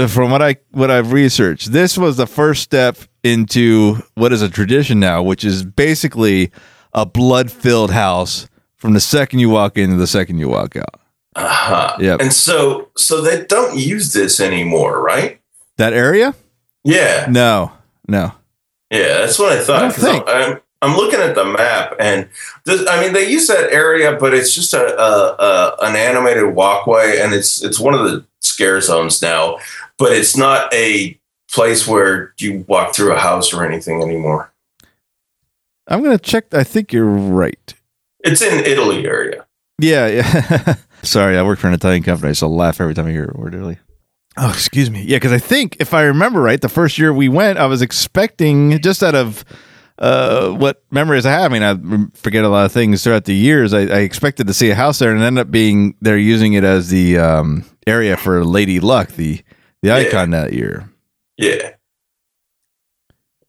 [0.08, 4.48] from what I what I've researched, this was the first step into what is a
[4.48, 6.50] tradition now, which is basically
[6.92, 10.76] a blood filled house from the second you walk in to the second you walk
[10.76, 11.00] out.
[11.36, 11.96] Uh-huh.
[12.00, 12.20] Yep.
[12.20, 15.40] And so, so they don't use this anymore, right?
[15.76, 16.34] That area?
[16.82, 17.26] Yeah.
[17.28, 17.72] No,
[18.08, 18.32] no.
[18.90, 19.80] Yeah, that's what I I thought.
[19.80, 21.00] don't 'cause I'm, think.
[21.00, 22.28] I'm, I'm looking at the map, and
[22.64, 26.54] this, I mean, they use that area, but it's just a, a, a an animated
[26.54, 29.58] walkway, and it's it's one of the scare zones now.
[29.98, 31.18] But it's not a
[31.50, 34.52] place where you walk through a house or anything anymore.
[35.88, 36.52] I'm gonna check.
[36.54, 37.74] I think you're right.
[38.20, 39.46] It's in Italy area.
[39.80, 40.74] Yeah, yeah.
[41.02, 43.54] Sorry, I work for an Italian company, so I laugh every time I hear word
[43.54, 43.78] Italy.
[44.36, 45.02] Oh, excuse me.
[45.02, 47.82] Yeah, because I think if I remember right, the first year we went, I was
[47.82, 49.44] expecting just out of
[49.98, 51.52] uh, what memories I have.
[51.52, 51.62] I mean,
[52.14, 53.72] I forget a lot of things throughout the years.
[53.74, 56.64] I, I expected to see a house there, and ended up being they're using it
[56.64, 59.42] as the um, area for Lady Luck, the
[59.82, 60.88] the icon that year.
[61.36, 61.72] Yeah.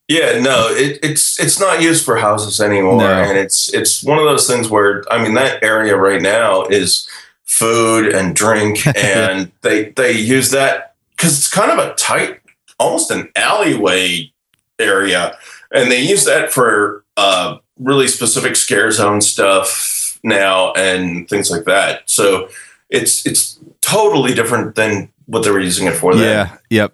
[0.07, 3.11] Yeah, no, it, it's it's not used for houses anymore, No.
[3.11, 7.07] and it's it's one of those things where I mean that area right now is
[7.45, 12.39] food and drink, and they they use that because it's kind of a tight,
[12.79, 14.31] almost an alleyway
[14.79, 15.37] area,
[15.73, 21.65] and they use that for uh, really specific scare zone stuff now and things like
[21.65, 22.09] that.
[22.09, 22.49] So
[22.89, 26.13] it's it's totally different than what they were using it for.
[26.15, 26.23] Then.
[26.23, 26.57] Yeah.
[26.69, 26.93] Yep.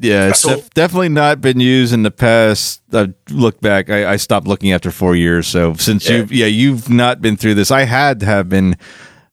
[0.00, 2.80] Yeah, it's def- definitely not been used in the past.
[2.92, 3.90] I look back.
[3.90, 5.48] I, I stopped looking after four years.
[5.48, 6.18] So since Yeah.
[6.18, 8.76] you've yeah you've not been through this, I had to have been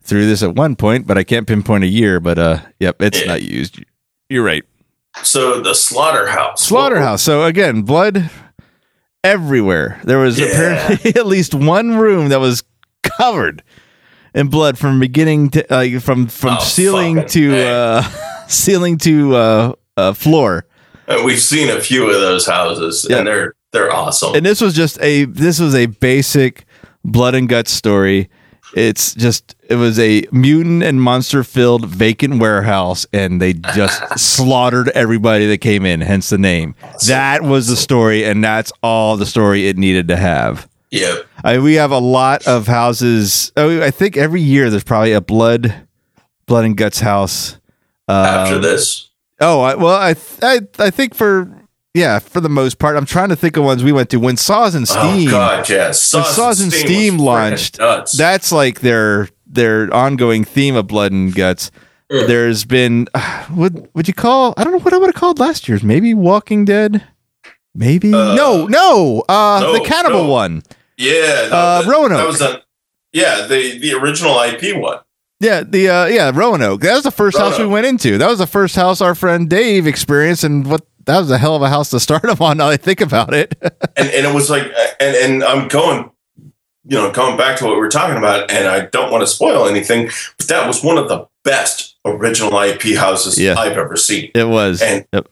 [0.02, 2.20] through this at one point, but I can't pinpoint a year.
[2.20, 3.28] But uh, yep, it's Yeah.
[3.28, 3.84] not used.
[4.28, 4.64] You're right.
[5.22, 6.64] So the slaughterhouse.
[6.64, 7.22] Slaughterhouse.
[7.22, 8.32] So again, blood
[9.26, 10.00] everywhere.
[10.04, 10.46] There was Yeah.
[10.48, 12.64] apparently at least one room that was
[13.04, 13.64] covered
[14.34, 18.02] in blood from beginning to like from from Oh, ceiling to uh,
[18.48, 20.66] ceiling to uh, uh, floor.
[21.08, 23.18] And we've seen a few of those houses, Yeah.
[23.20, 24.36] and they're they're awesome.
[24.36, 26.66] and this was just a this was a basic
[27.04, 28.30] blood and guts story
[28.76, 34.90] it's just it was a mutant and monster filled vacant warehouse and they just slaughtered
[34.90, 36.76] everybody that came in hence the name
[37.08, 41.26] that was the story and that's all the story it needed to have yep.
[41.44, 45.22] I, we have a lot of houses oh, i think every year there's probably a
[45.22, 45.74] blood
[46.46, 47.58] blood and guts house
[48.08, 49.10] After Um, this,
[49.42, 51.52] Oh, I, well, I, I I think for
[51.94, 54.38] yeah, for the most part, I'm trying to think of ones we went to when
[54.38, 55.28] Saws and Steam.
[55.28, 56.14] oh god, yes.
[56.14, 57.78] When Saws and Steam was launched.
[58.18, 61.72] That's like their their ongoing theme of blood and guts.
[62.10, 63.08] There's been
[63.52, 66.14] would would you call I don't know what I would have called last year's maybe
[66.14, 67.04] Walking Dead.
[67.74, 70.30] Maybe Uh, no no uh no, the cannibal no.
[70.30, 70.62] one
[70.98, 72.18] yeah, no, uh, that, Roanoke.
[72.20, 72.62] That was a
[73.12, 75.00] yeah the the original IP one.
[75.42, 78.40] yeah the uh yeah Roanoke that was the first house we went into that was
[78.40, 81.70] the first house our friend Dave experienced and what that was a hell of a
[81.70, 83.56] house to start him on now I think about it
[83.98, 84.64] and and it was like
[85.02, 86.12] and and I'm going
[86.88, 89.28] you know going back to what we were talking about and I don't want to
[89.28, 93.56] spoil anything but that was one of the best original IP houses Yeah.
[93.58, 95.28] I've ever seen it was And- Yep.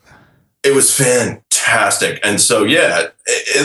[0.63, 3.07] it was fantastic and so yeah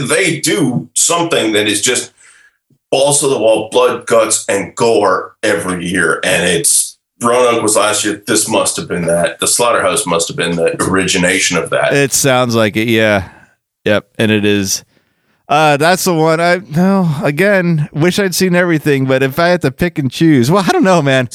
[0.09, 2.13] they do something that is just
[2.91, 8.05] balls to the wall blood guts and gore every year and it's Roanoke was last
[8.05, 11.93] year this must have been that the slaughterhouse must have been the origination of that
[11.93, 13.31] It sounds like it, yeah.
[13.85, 14.85] Yep, and it is.
[15.49, 16.41] Uh, that's the one.
[16.41, 17.11] I no.
[17.23, 20.73] Again, wish I'd seen everything, but if I had to pick and choose, well, I
[20.73, 21.27] don't know, man.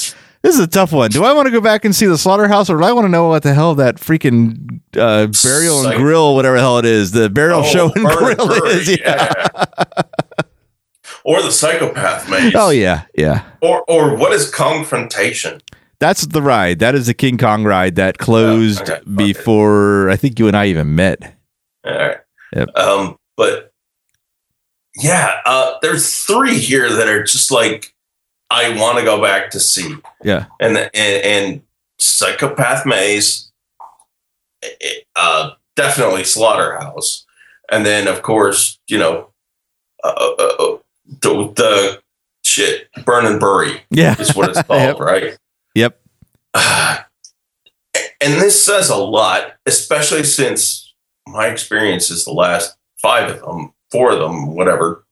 [0.44, 1.10] This is a tough one.
[1.10, 3.10] Do I want to go back and see the slaughterhouse, or do I want to
[3.10, 6.86] know what the hell that freaking uh, burial and Psych- grill, whatever the hell it
[6.86, 8.90] is, the burial Oh, show and grill is?
[9.00, 9.34] Yeah.
[11.24, 13.44] or the psychopath maze Oh yeah, yeah.
[13.62, 15.62] or or what is confrontation
[16.00, 16.80] That's the ride.
[16.80, 19.04] That is the King Kong ride that closed okay, okay.
[19.16, 21.36] before I think you and I even met.
[21.86, 22.18] All right.
[22.56, 22.70] Yep.
[22.78, 23.73] Um, but
[24.96, 27.94] yeah, uh, there's three here that are just like
[28.50, 30.46] I want to go back to see, Yeah.
[30.60, 31.62] and and, and
[32.00, 33.52] psychopath maze,
[34.62, 34.70] eh,
[35.16, 37.26] uh, definitely slaughterhouse,
[37.72, 39.30] and then of course you know,
[40.04, 40.78] uh, uh, uh,
[41.22, 42.02] the, the
[42.44, 44.16] shit burn and bury Yeah.
[44.20, 45.00] is what it's called, Yep.
[45.00, 45.38] right?
[45.76, 46.00] Yep.
[48.22, 50.94] And this says a lot, especially since
[51.28, 55.06] my experience is the last five of them, four of them, whatever.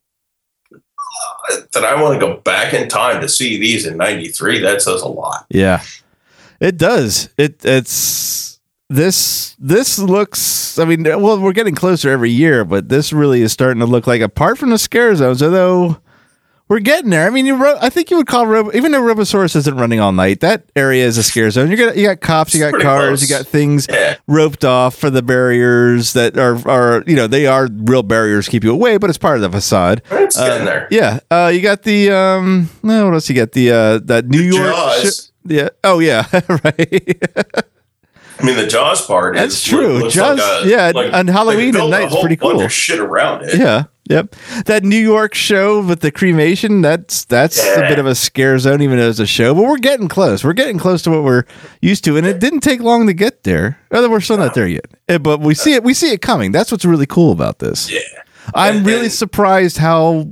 [1.73, 4.59] That I want to go back in time to see these in '93.
[4.59, 5.45] That says a lot.
[5.49, 5.81] Yeah.
[6.59, 7.29] It does.
[7.37, 8.59] It it's
[8.89, 13.53] this this looks I mean well we're getting closer every year but this really is
[13.53, 15.97] starting to look like apart from the scare zones although
[16.71, 17.27] we're getting there.
[17.27, 19.99] I mean you wrote, I think you would call Robo, even though Robosaurus isn't running
[19.99, 21.69] all night that area is a scare zone.
[21.69, 23.21] You got you got cops, you got cars, close.
[23.23, 27.45] you got things Yeah, roped off for the barriers that are are you know they
[27.45, 30.01] are real barriers keep you away but it's part of the facade.
[30.11, 30.87] it's getting Uh, there.
[30.89, 31.19] Yeah.
[31.29, 32.69] Uh, you got the um.
[32.81, 33.51] What else you got?
[33.51, 35.13] The uh, that New The York.
[35.13, 35.69] Sh- yeah.
[35.83, 36.25] Oh yeah.
[36.63, 37.63] right.
[38.41, 40.09] I mean, the Jaws part That's is true.
[40.09, 42.67] Jaws- like a- yeah, like- on Halloween like at night it's pretty cool.
[42.67, 43.57] shit around it.
[43.59, 43.83] yeah.
[44.09, 44.35] Yep.
[44.65, 46.81] That New York show with the cremation.
[46.81, 49.53] That's that's a bit of a scare zone, even though it's a show.
[49.53, 50.43] But we're getting close.
[50.43, 51.43] We're getting close to what we're
[51.81, 53.79] used to, and it didn't take long to get there.
[53.93, 54.85] Although we're still not there yet.
[55.07, 55.83] Eh, But we see it.
[55.83, 56.51] We see it coming.
[56.51, 57.89] That's what's really cool about this.
[57.89, 57.99] Yeah.
[58.53, 60.27] I'm And- really and- surprised how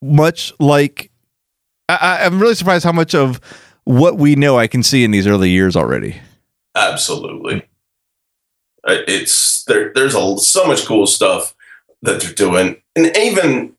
[0.00, 1.10] much like
[1.90, 3.40] I- I'm really surprised how much of
[3.84, 6.16] what we know I can see in these early years already.
[6.74, 7.62] Absolutely.
[8.86, 9.92] Uh, It's there.
[9.94, 11.54] There's a, so much cool stuff
[12.02, 13.74] that they're doing, and even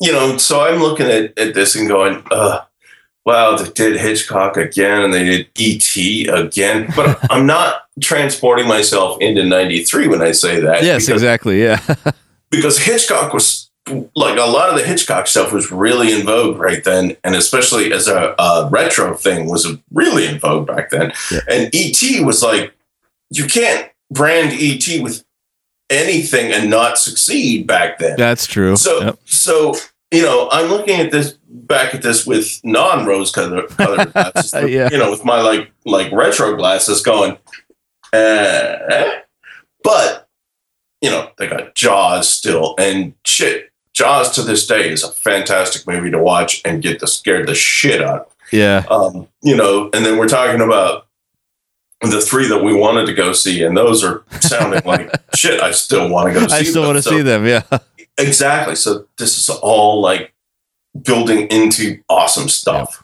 [0.00, 0.36] you know.
[0.36, 2.62] So I'm looking at, at this and going, uh,
[3.24, 6.26] "Wow, they did Hitchcock again, and they did E.T.
[6.26, 10.82] again." But I'm not transporting myself into '93 when I say that.
[10.82, 11.62] Yes, because, exactly.
[11.62, 11.80] Yeah.
[12.50, 13.67] Because Hitchcock was
[14.14, 17.92] like a lot of the Hitchcock stuff was really in vogue right then, and especially
[17.92, 21.12] as a, a retro thing was really in vogue back then.
[21.30, 21.40] Yeah.
[21.48, 22.74] And ET was like,
[23.30, 25.24] you can't brand ET with
[25.90, 28.16] anything and not succeed back then.
[28.16, 28.76] That's true.
[28.76, 29.18] So, Yep.
[29.24, 29.74] so
[30.10, 34.54] you know, I'm looking at this back at this with non-rose colored colored glasses.
[34.70, 34.88] Yeah.
[34.90, 37.36] You know, with my like like retro glasses, going,
[38.12, 39.10] uh,
[39.82, 40.28] but
[41.00, 43.67] you know, they got Jaws still, and shit,
[43.98, 47.54] Jaws to this day is a fantastic movie to watch and get the scared the
[47.56, 48.30] shit out.
[48.52, 48.84] Yeah.
[48.88, 51.08] Um, you know, and then we're talking about
[52.02, 55.60] the three that we wanted to go see, and those are sounding like shit.
[55.60, 56.54] I still want to go see.
[56.54, 57.44] I still want to So- see them.
[57.44, 57.62] Yeah.
[58.16, 58.76] Exactly.
[58.76, 60.32] So this is all like
[61.02, 63.02] building into awesome stuff.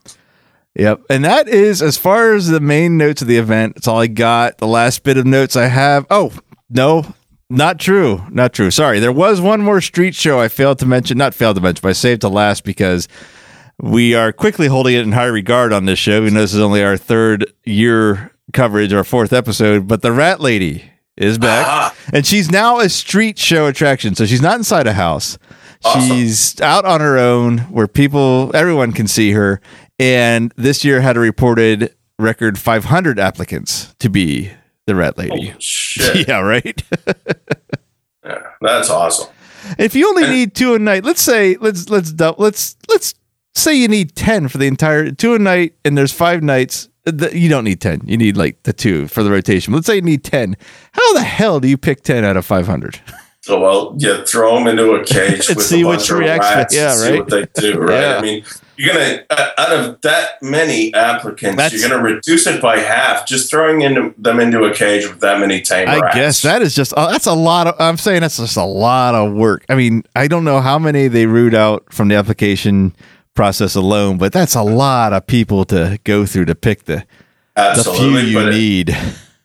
[0.76, 1.02] Yep.
[1.10, 3.74] And that is as far as the main notes of the event.
[3.76, 4.58] It's all I got.
[4.58, 6.06] The last bit of notes I have.
[6.08, 6.32] Oh,
[6.70, 7.14] no,
[7.54, 8.22] not true.
[8.30, 8.70] Not true.
[8.70, 9.00] Sorry.
[9.00, 11.16] There was one more street show I failed to mention.
[11.18, 13.08] Not failed to mention, but I saved to last because
[13.80, 16.22] we are quickly holding it in high regard on this show.
[16.22, 19.88] We know this is only our third year coverage, our fourth episode.
[19.88, 20.84] But the Rat Lady
[21.16, 21.66] is back.
[21.66, 24.14] Ah, And she's now a street show attraction.
[24.14, 25.38] So she's not inside a house.
[25.84, 26.08] Awesome.
[26.16, 29.60] She's out on her own where people, everyone can see her.
[29.98, 34.50] And this year had a reported record 500 applicants to be
[34.86, 35.30] the Rat Lady.
[35.30, 36.28] holy shit.
[36.28, 36.82] Yeah, right.
[38.24, 39.28] Yeah, that's awesome.
[39.78, 43.14] if you only need two a night, let's say let's let's let's let's
[43.54, 46.88] say you need 10 for the entire two a night and there's five nights.
[47.06, 48.00] th- You don't need 10.
[48.06, 49.74] You need like the two for the rotation.
[49.74, 50.56] Let's say you need 10.
[50.92, 52.98] How the hell do you pick 10 out of 500?
[53.42, 56.74] So, well, you throw them into a cage with see a which bunch of rats
[56.74, 57.18] yeah, and see right?
[57.20, 58.00] what they do, right?
[58.00, 58.16] Yeah.
[58.16, 58.44] I mean,
[58.76, 63.26] you're gonna uh, out of that many applicants, That's- you're gonna reduce it by half
[63.26, 66.14] just throwing into, them into a cage with that many tame I rats.
[66.16, 69.14] guess that is just uh, that's a lot of I'm saying that's just a lot
[69.14, 69.64] of work.
[69.68, 72.94] I mean, I don't know how many they root out from the application
[73.34, 77.04] process alone, but that's a lot of people to go through to pick the
[77.56, 78.96] the few you it- need.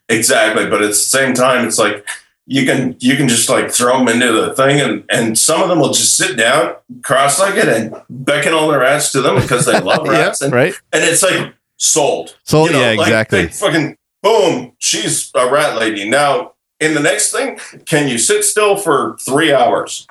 [0.10, 2.06] exactly, but at the same time, it's like
[2.52, 5.70] you can you can just like throw them into the thing, and and some of
[5.70, 9.80] them will just sit down cross-legged and beckon all the rats to them because they
[9.80, 10.74] love yeah, rats, and, right?
[10.92, 12.36] and it's like sold.
[12.44, 13.48] sold You know, yeah, like, exactly.
[13.50, 16.10] fucking boom, she's a rat lady.
[16.10, 20.08] Now, in the next thing, can you sit still for three hours?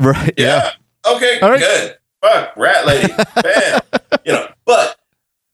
[0.00, 0.34] right.
[0.36, 0.72] Yeah.
[1.06, 1.60] Okay, All right.
[1.60, 1.96] good.
[2.20, 3.12] Fuck, rat lady.
[3.42, 3.80] Bam.
[4.24, 4.96] you know, but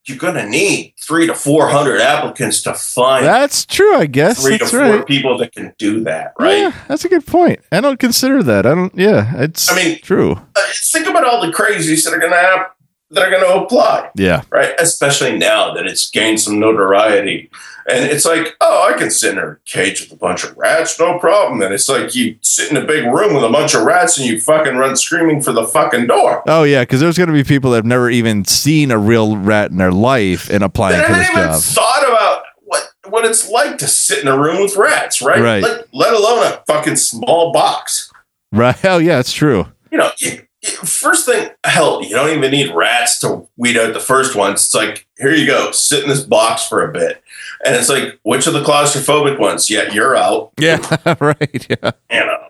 [0.09, 4.43] you're gonna need three to four hundred applicants to find That's true, I guess.
[4.43, 5.07] three to That's four right.
[5.07, 6.59] people that can do that, right?
[6.59, 7.61] Yeah, that's a good point.
[7.73, 8.67] I don't consider that.
[8.67, 10.33] I don't yeah, it's I mean- true.
[10.33, 10.61] Uh,
[10.93, 12.67] think about all the crazies that are gonna have,
[13.11, 14.11] that are gonna apply.
[14.17, 14.43] Yeah.
[14.51, 14.75] right?
[14.79, 17.51] Especially now that it's gained some notoriety.
[17.89, 20.99] And it's like, oh, I can sit in a cage with a bunch of rats,
[20.99, 21.63] no problem.
[21.63, 24.27] And it's like you sit in a big room with a bunch of rats and
[24.27, 26.43] you fucking run screaming for the fucking door.
[26.49, 29.37] Oh yeah, because there's going to be people that have never even seen a real
[29.37, 31.63] rat in their life and applying for this job.
[31.63, 35.41] thought about what what it's like to sit in a room with rats, right?
[35.41, 35.63] Right.
[35.63, 38.11] Like, let alone a fucking small box.
[38.51, 38.75] Right?
[38.75, 39.67] Hell oh, yeah, it's true.
[39.93, 44.01] You know, you, first thing, hell, you don't even need rats to weed out the
[44.01, 44.65] first ones.
[44.65, 47.23] It's like, here you go, sit in this box for a bit.
[47.65, 49.71] And it's like, which of the claustrophobic ones?
[49.71, 50.53] Yeah, you're out.
[50.59, 50.79] Yeah,
[51.21, 51.67] right.
[51.69, 51.91] Yeah.
[52.11, 52.47] You know.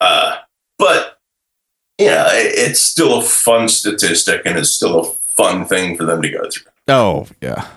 [0.00, 0.36] Uh,
[0.78, 1.18] but
[1.98, 6.22] yeah, it, it's still a fun statistic and it's still a fun thing for them
[6.22, 6.70] to go through.
[6.88, 7.68] Oh, yeah.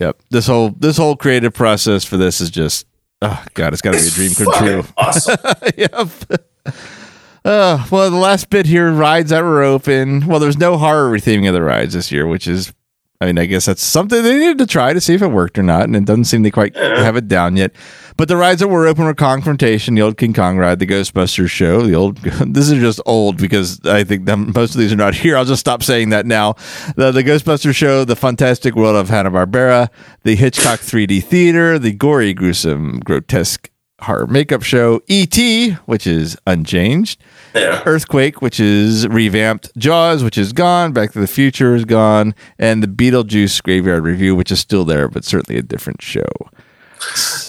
[0.00, 0.22] Yep.
[0.30, 2.86] This whole this whole creative process for this is just
[3.22, 4.84] oh god, it's got to be a dream come true.
[4.96, 5.36] Awesome.
[5.76, 6.08] yep.
[7.44, 10.26] Uh, well, the last bit here, rides that were open.
[10.26, 12.72] Well, there's no horror retheming of the rides this year, which is,
[13.20, 15.58] I mean, I guess that's something they needed to try to see if it worked
[15.58, 17.72] or not, and it doesn't seem they quite have it down yet.
[18.16, 21.50] But the rides that were open were Confrontation, the old King Kong ride, the Ghostbusters
[21.50, 22.18] show, the old.
[22.54, 25.36] This is just old because I think them, most of these are not here.
[25.36, 26.54] I'll just stop saying that now.
[26.96, 29.90] The, the Ghostbusters show, the Fantastic World of Hanna Barbera,
[30.22, 33.70] the Hitchcock 3D Theater, the gory, gruesome, grotesque
[34.04, 37.20] horror makeup show, E.T., which is unchanged.
[37.54, 37.82] Yeah.
[37.86, 42.82] Earthquake, which is revamped, Jaws, which is gone, Back to the Future is gone, and
[42.82, 46.30] the Beetlejuice Graveyard Revue, which is still there, but certainly a different show.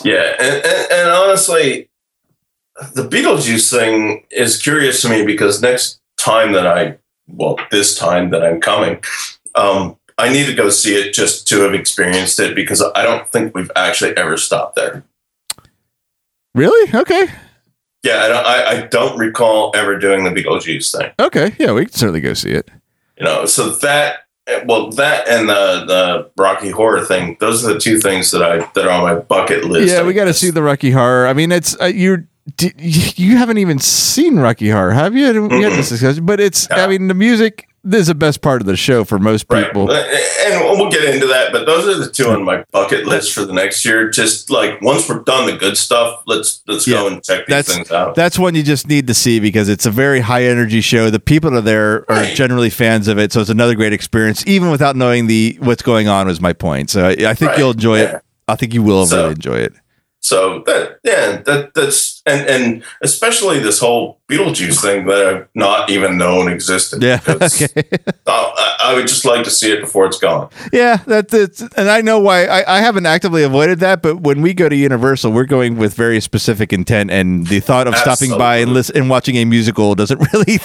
[0.04, 1.90] Yeah, and, and, and honestly,
[2.94, 6.98] the Beetlejuice thing is curious to me because next time that I,
[7.28, 9.02] well, this time that I'm coming,
[9.56, 13.28] um, I need to go see it just to have experienced it because I don't
[13.30, 15.04] think we've actually ever stopped there.
[16.56, 16.90] Really?
[16.94, 17.28] Okay.
[18.04, 21.12] Yeah, I don't, I, I don't recall ever doing the Beetlejuice thing.
[21.20, 21.56] Okay.
[21.60, 22.70] Yeah, we can certainly go see it.
[23.18, 24.20] You know, so that
[24.66, 28.58] well, that and the the Rocky Horror thing, those are the two things that I
[28.76, 29.92] that are on my bucket list.
[29.94, 31.28] Yeah, we got to see the Rocky Horror.
[31.28, 32.28] I mean, it's uh, you're.
[32.58, 32.74] d-
[33.18, 35.48] You haven't even seen Rocky Horror, have you?
[35.48, 36.70] We had this discussion, but it's.
[36.72, 36.88] I No.
[36.90, 39.66] mean, the music this is the best part of the show for most Right.
[39.68, 39.90] people.
[39.92, 43.46] And we'll get into that, but those are the two on my bucket list for
[43.46, 44.10] the next year.
[44.10, 47.74] Just like once we're done the good stuff, let's let's go and check these that's-
[47.76, 48.16] things out.
[48.16, 51.10] That's one you just need to see because it's a very high energy show.
[51.10, 52.36] The people that are there are Right.
[52.36, 56.08] generally fans of it, so it's another great experience, even without knowing the what's going
[56.08, 56.28] on.
[56.28, 56.90] Was my point.
[56.90, 58.16] So I, I think Right, you'll enjoy yeah.
[58.18, 58.22] it.
[58.48, 59.74] I think you will So- really enjoy it.
[60.22, 65.90] So that yeah, that that's and and especially this whole Beetlejuice thing that I've not
[65.90, 67.04] even known existed.
[67.04, 67.20] Yeah.
[67.28, 67.68] Okay.
[68.28, 70.50] I, I would just like to see it before it's gone.
[70.74, 71.62] Yeah, that's it.
[71.78, 74.76] And I know why I, I haven't actively avoided that, but when we go to
[74.76, 78.98] Universal, we're going with very specific intent, and the thought of stopping by and listen
[78.98, 80.60] and watching a musical doesn't really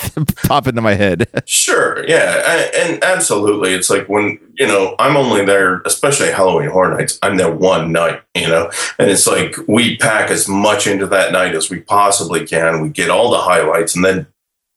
[0.45, 1.29] pop into my head.
[1.47, 3.73] Sure, yeah, I- and absolutely.
[3.75, 7.19] It's like when you know I'm only there, especially Halloween Horror Nights.
[7.23, 11.33] I'm there one night, you know, and it's like we pack as much into that
[11.33, 12.83] night as we possibly can.
[12.83, 14.27] We get all the highlights, and then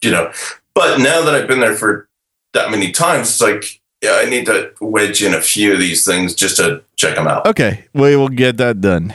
[0.01, 0.31] you know.
[0.75, 2.07] But now that I've been there for
[2.53, 6.05] that many times, it's like yeah, I need to wedge in a few of these
[6.05, 7.47] things just to check them out.
[7.47, 9.13] Okay, we will get that done.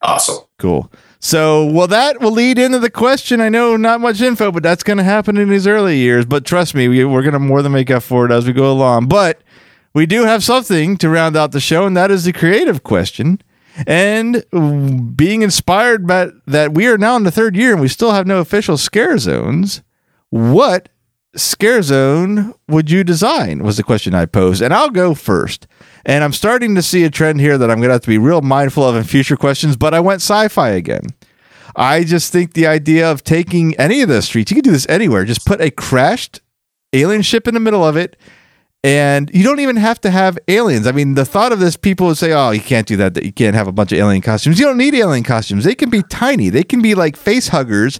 [0.00, 0.44] Awesome.
[0.58, 0.90] Cool.
[1.18, 3.40] So, well, that will lead into the question.
[3.40, 6.24] I know not much info, but that's going to happen in these early years.
[6.24, 8.52] But trust me, we, we're going to more than make up for it as we
[8.52, 9.08] go along.
[9.08, 9.40] But
[9.92, 13.42] we do have something to round out the show, and that is the creative question.
[13.86, 14.44] And
[15.16, 18.26] being inspired by that, we are now in the third year and we still have
[18.26, 19.82] no official scare zones.
[20.30, 20.88] What
[21.34, 23.62] scare zone would you design?
[23.62, 24.62] Was the question I posed.
[24.62, 25.66] And I'll go first.
[26.04, 28.18] And I'm starting to see a trend here that I'm going to have to be
[28.18, 31.02] real mindful of in future questions, but I went sci fi again.
[31.74, 34.88] I just think the idea of taking any of the streets, you can do this
[34.88, 36.40] anywhere, just put a crashed
[36.92, 38.16] alien ship in the middle of it.
[38.84, 40.86] And you don't even have to have aliens.
[40.86, 43.24] I mean, the thought of this, people would say, oh, you can't do that, that
[43.24, 44.60] you can't have a bunch of alien costumes.
[44.60, 45.64] You don't need alien costumes.
[45.64, 47.98] They can be tiny, they can be like face huggers.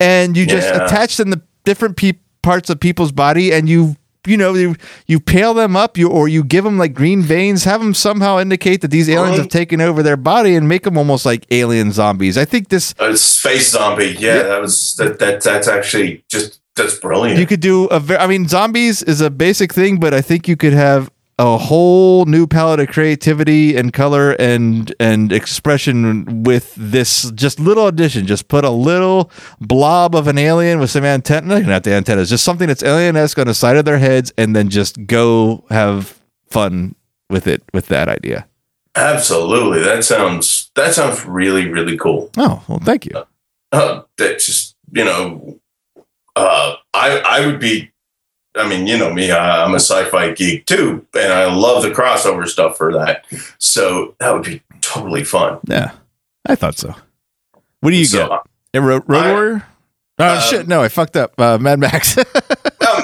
[0.00, 0.84] And you just Yeah.
[0.86, 3.96] attach them to different pe- parts of people's body and you
[4.26, 4.74] you know you,
[5.06, 8.38] you pale them up you or you give them like green veins have them somehow
[8.40, 9.42] indicate that these aliens Uh-huh.
[9.42, 12.92] have taken over their body and make them almost like alien zombies i think this
[12.98, 14.16] Uh, space zombie.
[14.18, 15.42] Yeah, that was that, that.
[15.42, 17.38] That's actually just that's brilliant.
[17.40, 20.56] you could do a i mean zombies is a basic thing but i think you
[20.56, 27.30] could have a whole new palette of creativity and color and and expression with this
[27.32, 31.84] just little addition just put a little blob of an alien with some antenna not
[31.84, 35.06] the antennas just something that's alien-esque on the side of their heads and then just
[35.06, 36.94] go have fun
[37.28, 38.46] with it with that idea
[38.98, 39.82] Absolutely.
[39.82, 42.30] That sounds that sounds really really cool.
[42.38, 43.12] oh well thank you
[43.72, 45.60] Uh, that just you know,
[46.36, 47.90] uh, I I would be.
[48.54, 49.30] I mean, you know me.
[49.30, 53.26] I, I'm a sci-fi geek too, and I love the crossover stuff for that.
[53.58, 55.58] So that would be totally fun.
[55.66, 55.90] yeah
[56.48, 56.94] i thought so
[57.80, 58.40] what do you so,
[58.72, 59.66] get Ro- road I- warrior
[60.20, 62.22] oh uh, shit no i fucked up uh, mad max uh,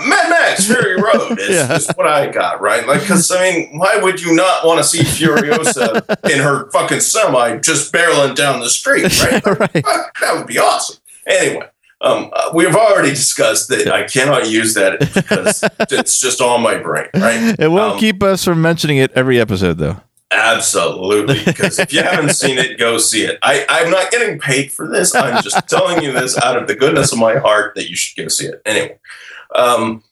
[0.07, 1.75] Mad Max Fury Road is, Yeah.
[1.75, 2.87] is what I got right.
[2.87, 7.01] Like, because I mean, why would you not want to see Furiosa in her fucking
[7.01, 9.45] semi just barreling down the street, right?
[9.61, 10.97] right Fuck, that would be awesome.
[11.27, 11.69] Anyway,
[12.03, 16.77] Um, uh, we've already discussed that I cannot use that because it's just on my
[16.77, 17.55] brain, right?
[17.59, 20.01] It won't Um, keep us from mentioning it every episode, though.
[20.33, 21.45] Absolutely.
[21.45, 23.39] Because if you haven't seen it, go see it.
[23.43, 25.15] I, I'm not getting paid for this.
[25.15, 28.21] I'm just telling you this out of the goodness of my heart that you should
[28.21, 28.61] go see it.
[28.67, 28.99] Anyway,
[29.55, 30.03] um,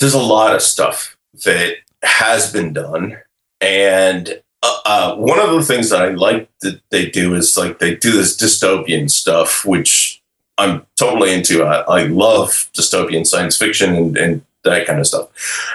[0.00, 3.18] there's a lot of stuff that has been done.
[3.60, 7.78] And uh, uh, one of the things that I like that they do is like
[7.78, 10.11] they do this dystopian stuff, which
[10.58, 11.64] I'm totally into.
[11.64, 15.28] I, I love dystopian science fiction and, and that kind of stuff.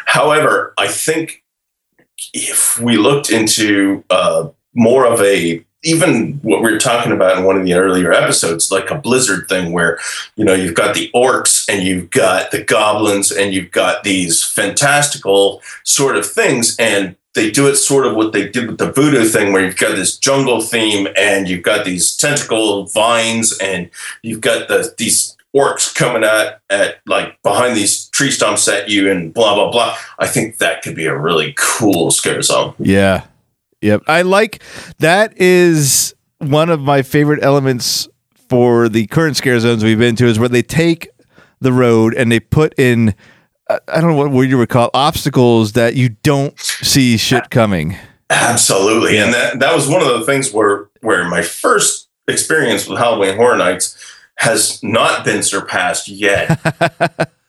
[0.05, 1.43] However, I think
[2.33, 7.43] if we looked into uh, more of a even what we were talking about in
[7.43, 9.99] one of the earlier episodes, like a blizzard thing where,
[10.35, 14.43] you know, you've got the orcs and you've got the goblins and you've got these
[14.43, 16.75] fantastical sort of things.
[16.79, 19.77] And they do it sort of what they did with the voodoo thing, where you've
[19.77, 23.89] got this jungle theme and you've got these tentacle vines and
[24.23, 29.09] you've got the these orcs coming at at like behind these tree stumps at you
[29.09, 29.95] and blah blah blah.
[30.19, 32.73] I think that could be a really cool scare zone.
[32.79, 33.25] Yeah.
[33.81, 34.03] Yep.
[34.07, 34.63] I like
[34.97, 38.07] that is one of my favorite elements
[38.49, 41.07] for the current scare zones we've been to is where they take
[41.59, 43.13] the road and they put in
[43.69, 47.97] I don't know what word you would call obstacles that you don't see shit coming.
[48.29, 52.97] Absolutely, and that that was one of the things where where my first experience with
[52.97, 53.97] Halloween Horror Nights
[54.37, 56.59] has not been surpassed yet.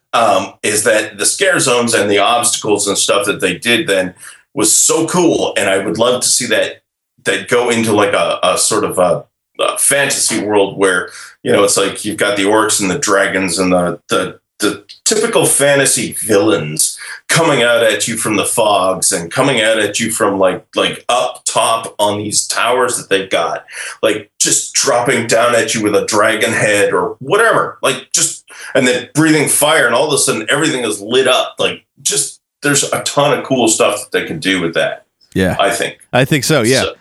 [0.12, 4.14] um, is that the scare zones and the obstacles and stuff that they did then
[4.54, 6.82] was so cool, and I would love to see that
[7.24, 9.26] that go into like a, a sort of a,
[9.60, 11.10] a fantasy world where
[11.42, 14.84] you know it's like you've got the orcs and the dragons and the the the
[15.04, 16.98] typical fantasy villains
[17.28, 21.04] coming out at you from the fogs and coming out at you from like like
[21.08, 23.64] up top on these towers that they've got
[24.02, 28.44] like just dropping down at you with a dragon head or whatever like just
[28.74, 32.40] and then breathing fire and all of a sudden everything is lit up like just
[32.62, 35.56] there's a ton of cool stuff that they can do with that Yeah.
[35.60, 36.62] i think I think so.
[36.62, 36.82] Yeah.
[36.82, 36.94] So-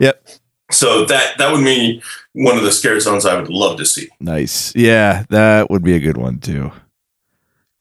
[0.00, 0.26] Yep.
[0.70, 2.02] so that that would be
[2.32, 4.74] one of the scare zones i would love to see Nice.
[4.74, 6.72] Yeah, that would be a good one too.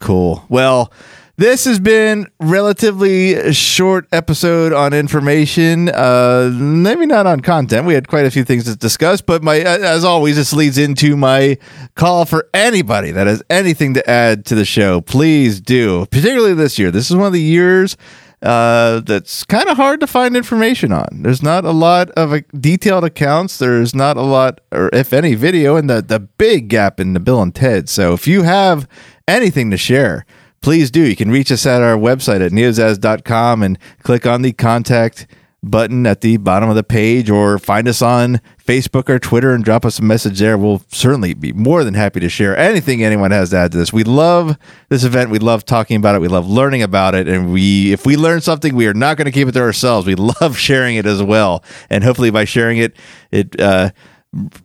[0.02, 0.44] Cool.
[0.50, 0.92] Well,
[1.38, 5.90] this has been relatively short episode on information.
[5.90, 7.88] Uh, maybe not on content.
[7.88, 11.16] We had quite a few things to discuss, but my as always, this leads into
[11.16, 11.58] my
[11.96, 15.02] call for anybody that has anything to add to the show.
[15.02, 16.92] Please do, particularly this year.
[16.92, 17.96] This is one of the years
[18.42, 21.22] uh, that's kind of hard to find information on.
[21.22, 23.58] There's not a lot of uh, detailed accounts.
[23.58, 27.20] There's not a lot, or if any, video, and the the big gap in the
[27.20, 27.88] Bill and Ted.
[27.88, 28.88] So if you have
[29.32, 30.26] anything to share,
[30.62, 31.02] please do.
[31.02, 35.26] You can reach us at our website at neozaz.com and click on the contact
[35.64, 39.64] button at the bottom of the page or find us on Facebook or Twitter and
[39.64, 40.58] drop us a message there.
[40.58, 43.94] We'll certainly be more than happy to share anything anyone has to add to this.
[43.94, 44.58] We love
[44.90, 45.30] this event.
[45.30, 46.22] We love talking about it.
[46.22, 47.28] We love learning about it.
[47.28, 50.08] And we, if we learn something, we are not going to keep it to ourselves.
[50.08, 51.64] We love sharing it as well.
[51.92, 52.96] And hopefully by sharing it,
[53.30, 53.92] it, uh,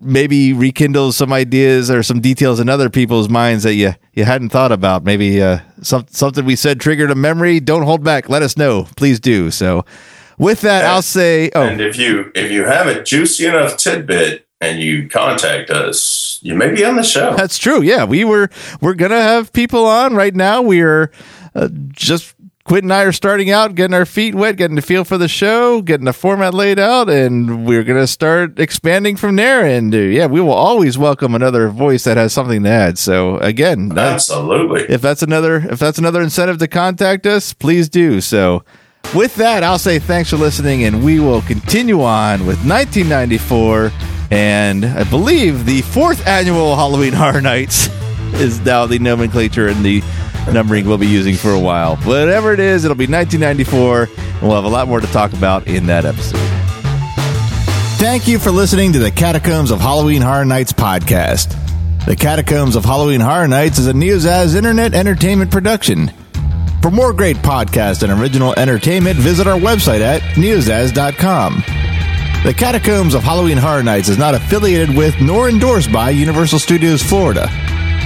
[0.01, 4.51] maybe rekindles some ideas or some details in other people's minds that you you hadn't
[4.51, 5.05] thought about.
[5.05, 7.61] Maybe uh, some, something we said triggered a memory.
[7.61, 8.29] Don't hold back.
[8.29, 8.87] Let us know.
[8.97, 9.51] Please do.
[9.51, 9.85] So,
[10.39, 14.47] with that, I'll say, oh, And if you if you have a juicy enough tidbit
[14.61, 17.35] and you contact us, you may be on the show.
[17.35, 17.83] That's true.
[17.83, 18.51] Yeah, we were
[18.81, 20.63] we're gonna have people on right now.
[20.63, 21.11] We are
[21.57, 22.36] uh, just
[22.67, 25.29] Quint and I are starting out, getting our feet wet, getting the feel for the
[25.29, 29.65] show, getting the format laid out, and we're gonna start expanding from there.
[29.65, 32.99] And uh, yeah, we will always welcome another voice that has something to add.
[32.99, 34.83] So again, that's, Absolutely.
[34.93, 38.21] if that's another if that's another incentive to contact us, please do.
[38.21, 38.65] So
[39.15, 43.93] with that, I'll say thanks for listening, and we will continue on with 1994,
[44.33, 47.87] and I believe the fourth annual Halloween Horror Nights
[48.41, 50.03] is now the nomenclature and the
[50.53, 51.97] numbering we'll be using for a while.
[51.97, 55.67] Whatever it is, it'll be 1994, and we'll have a lot more to talk about
[55.67, 56.39] in that episode.
[57.99, 61.57] Thank you for listening to the Catacombs of Halloween Horror Nights podcast.
[62.05, 66.13] The Catacombs of Halloween Horror Nights is a Neozaz internet entertainment production.
[66.83, 71.65] For more great podcasts and original entertainment, visit our website at neozaz.com.
[72.45, 77.03] The Catacombs of Halloween Horror Nights is not affiliated with nor endorsed by Universal Studios
[77.03, 77.49] Florida.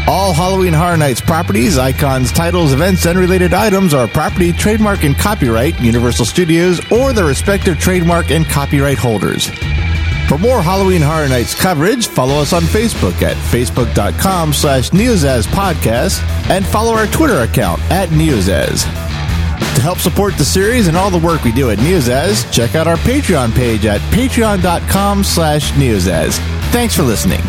[0.09, 5.17] All Halloween Horror Nights properties, icons, titles, events, and related items are property, trademark, and
[5.17, 9.49] copyright Universal Studios or their respective trademark and copyright holders.
[10.29, 16.65] For more Halloween Horror Nights coverage, follow us on Facebook at facebook.com slash Podcast and
[16.65, 18.85] follow our Twitter account at Neozaz.
[19.75, 22.87] To help support the series and all the work we do at Neozaz, check out
[22.87, 26.39] our Patreon page at patreon.com slash Neozaz.
[26.71, 27.41] Thanks for listening.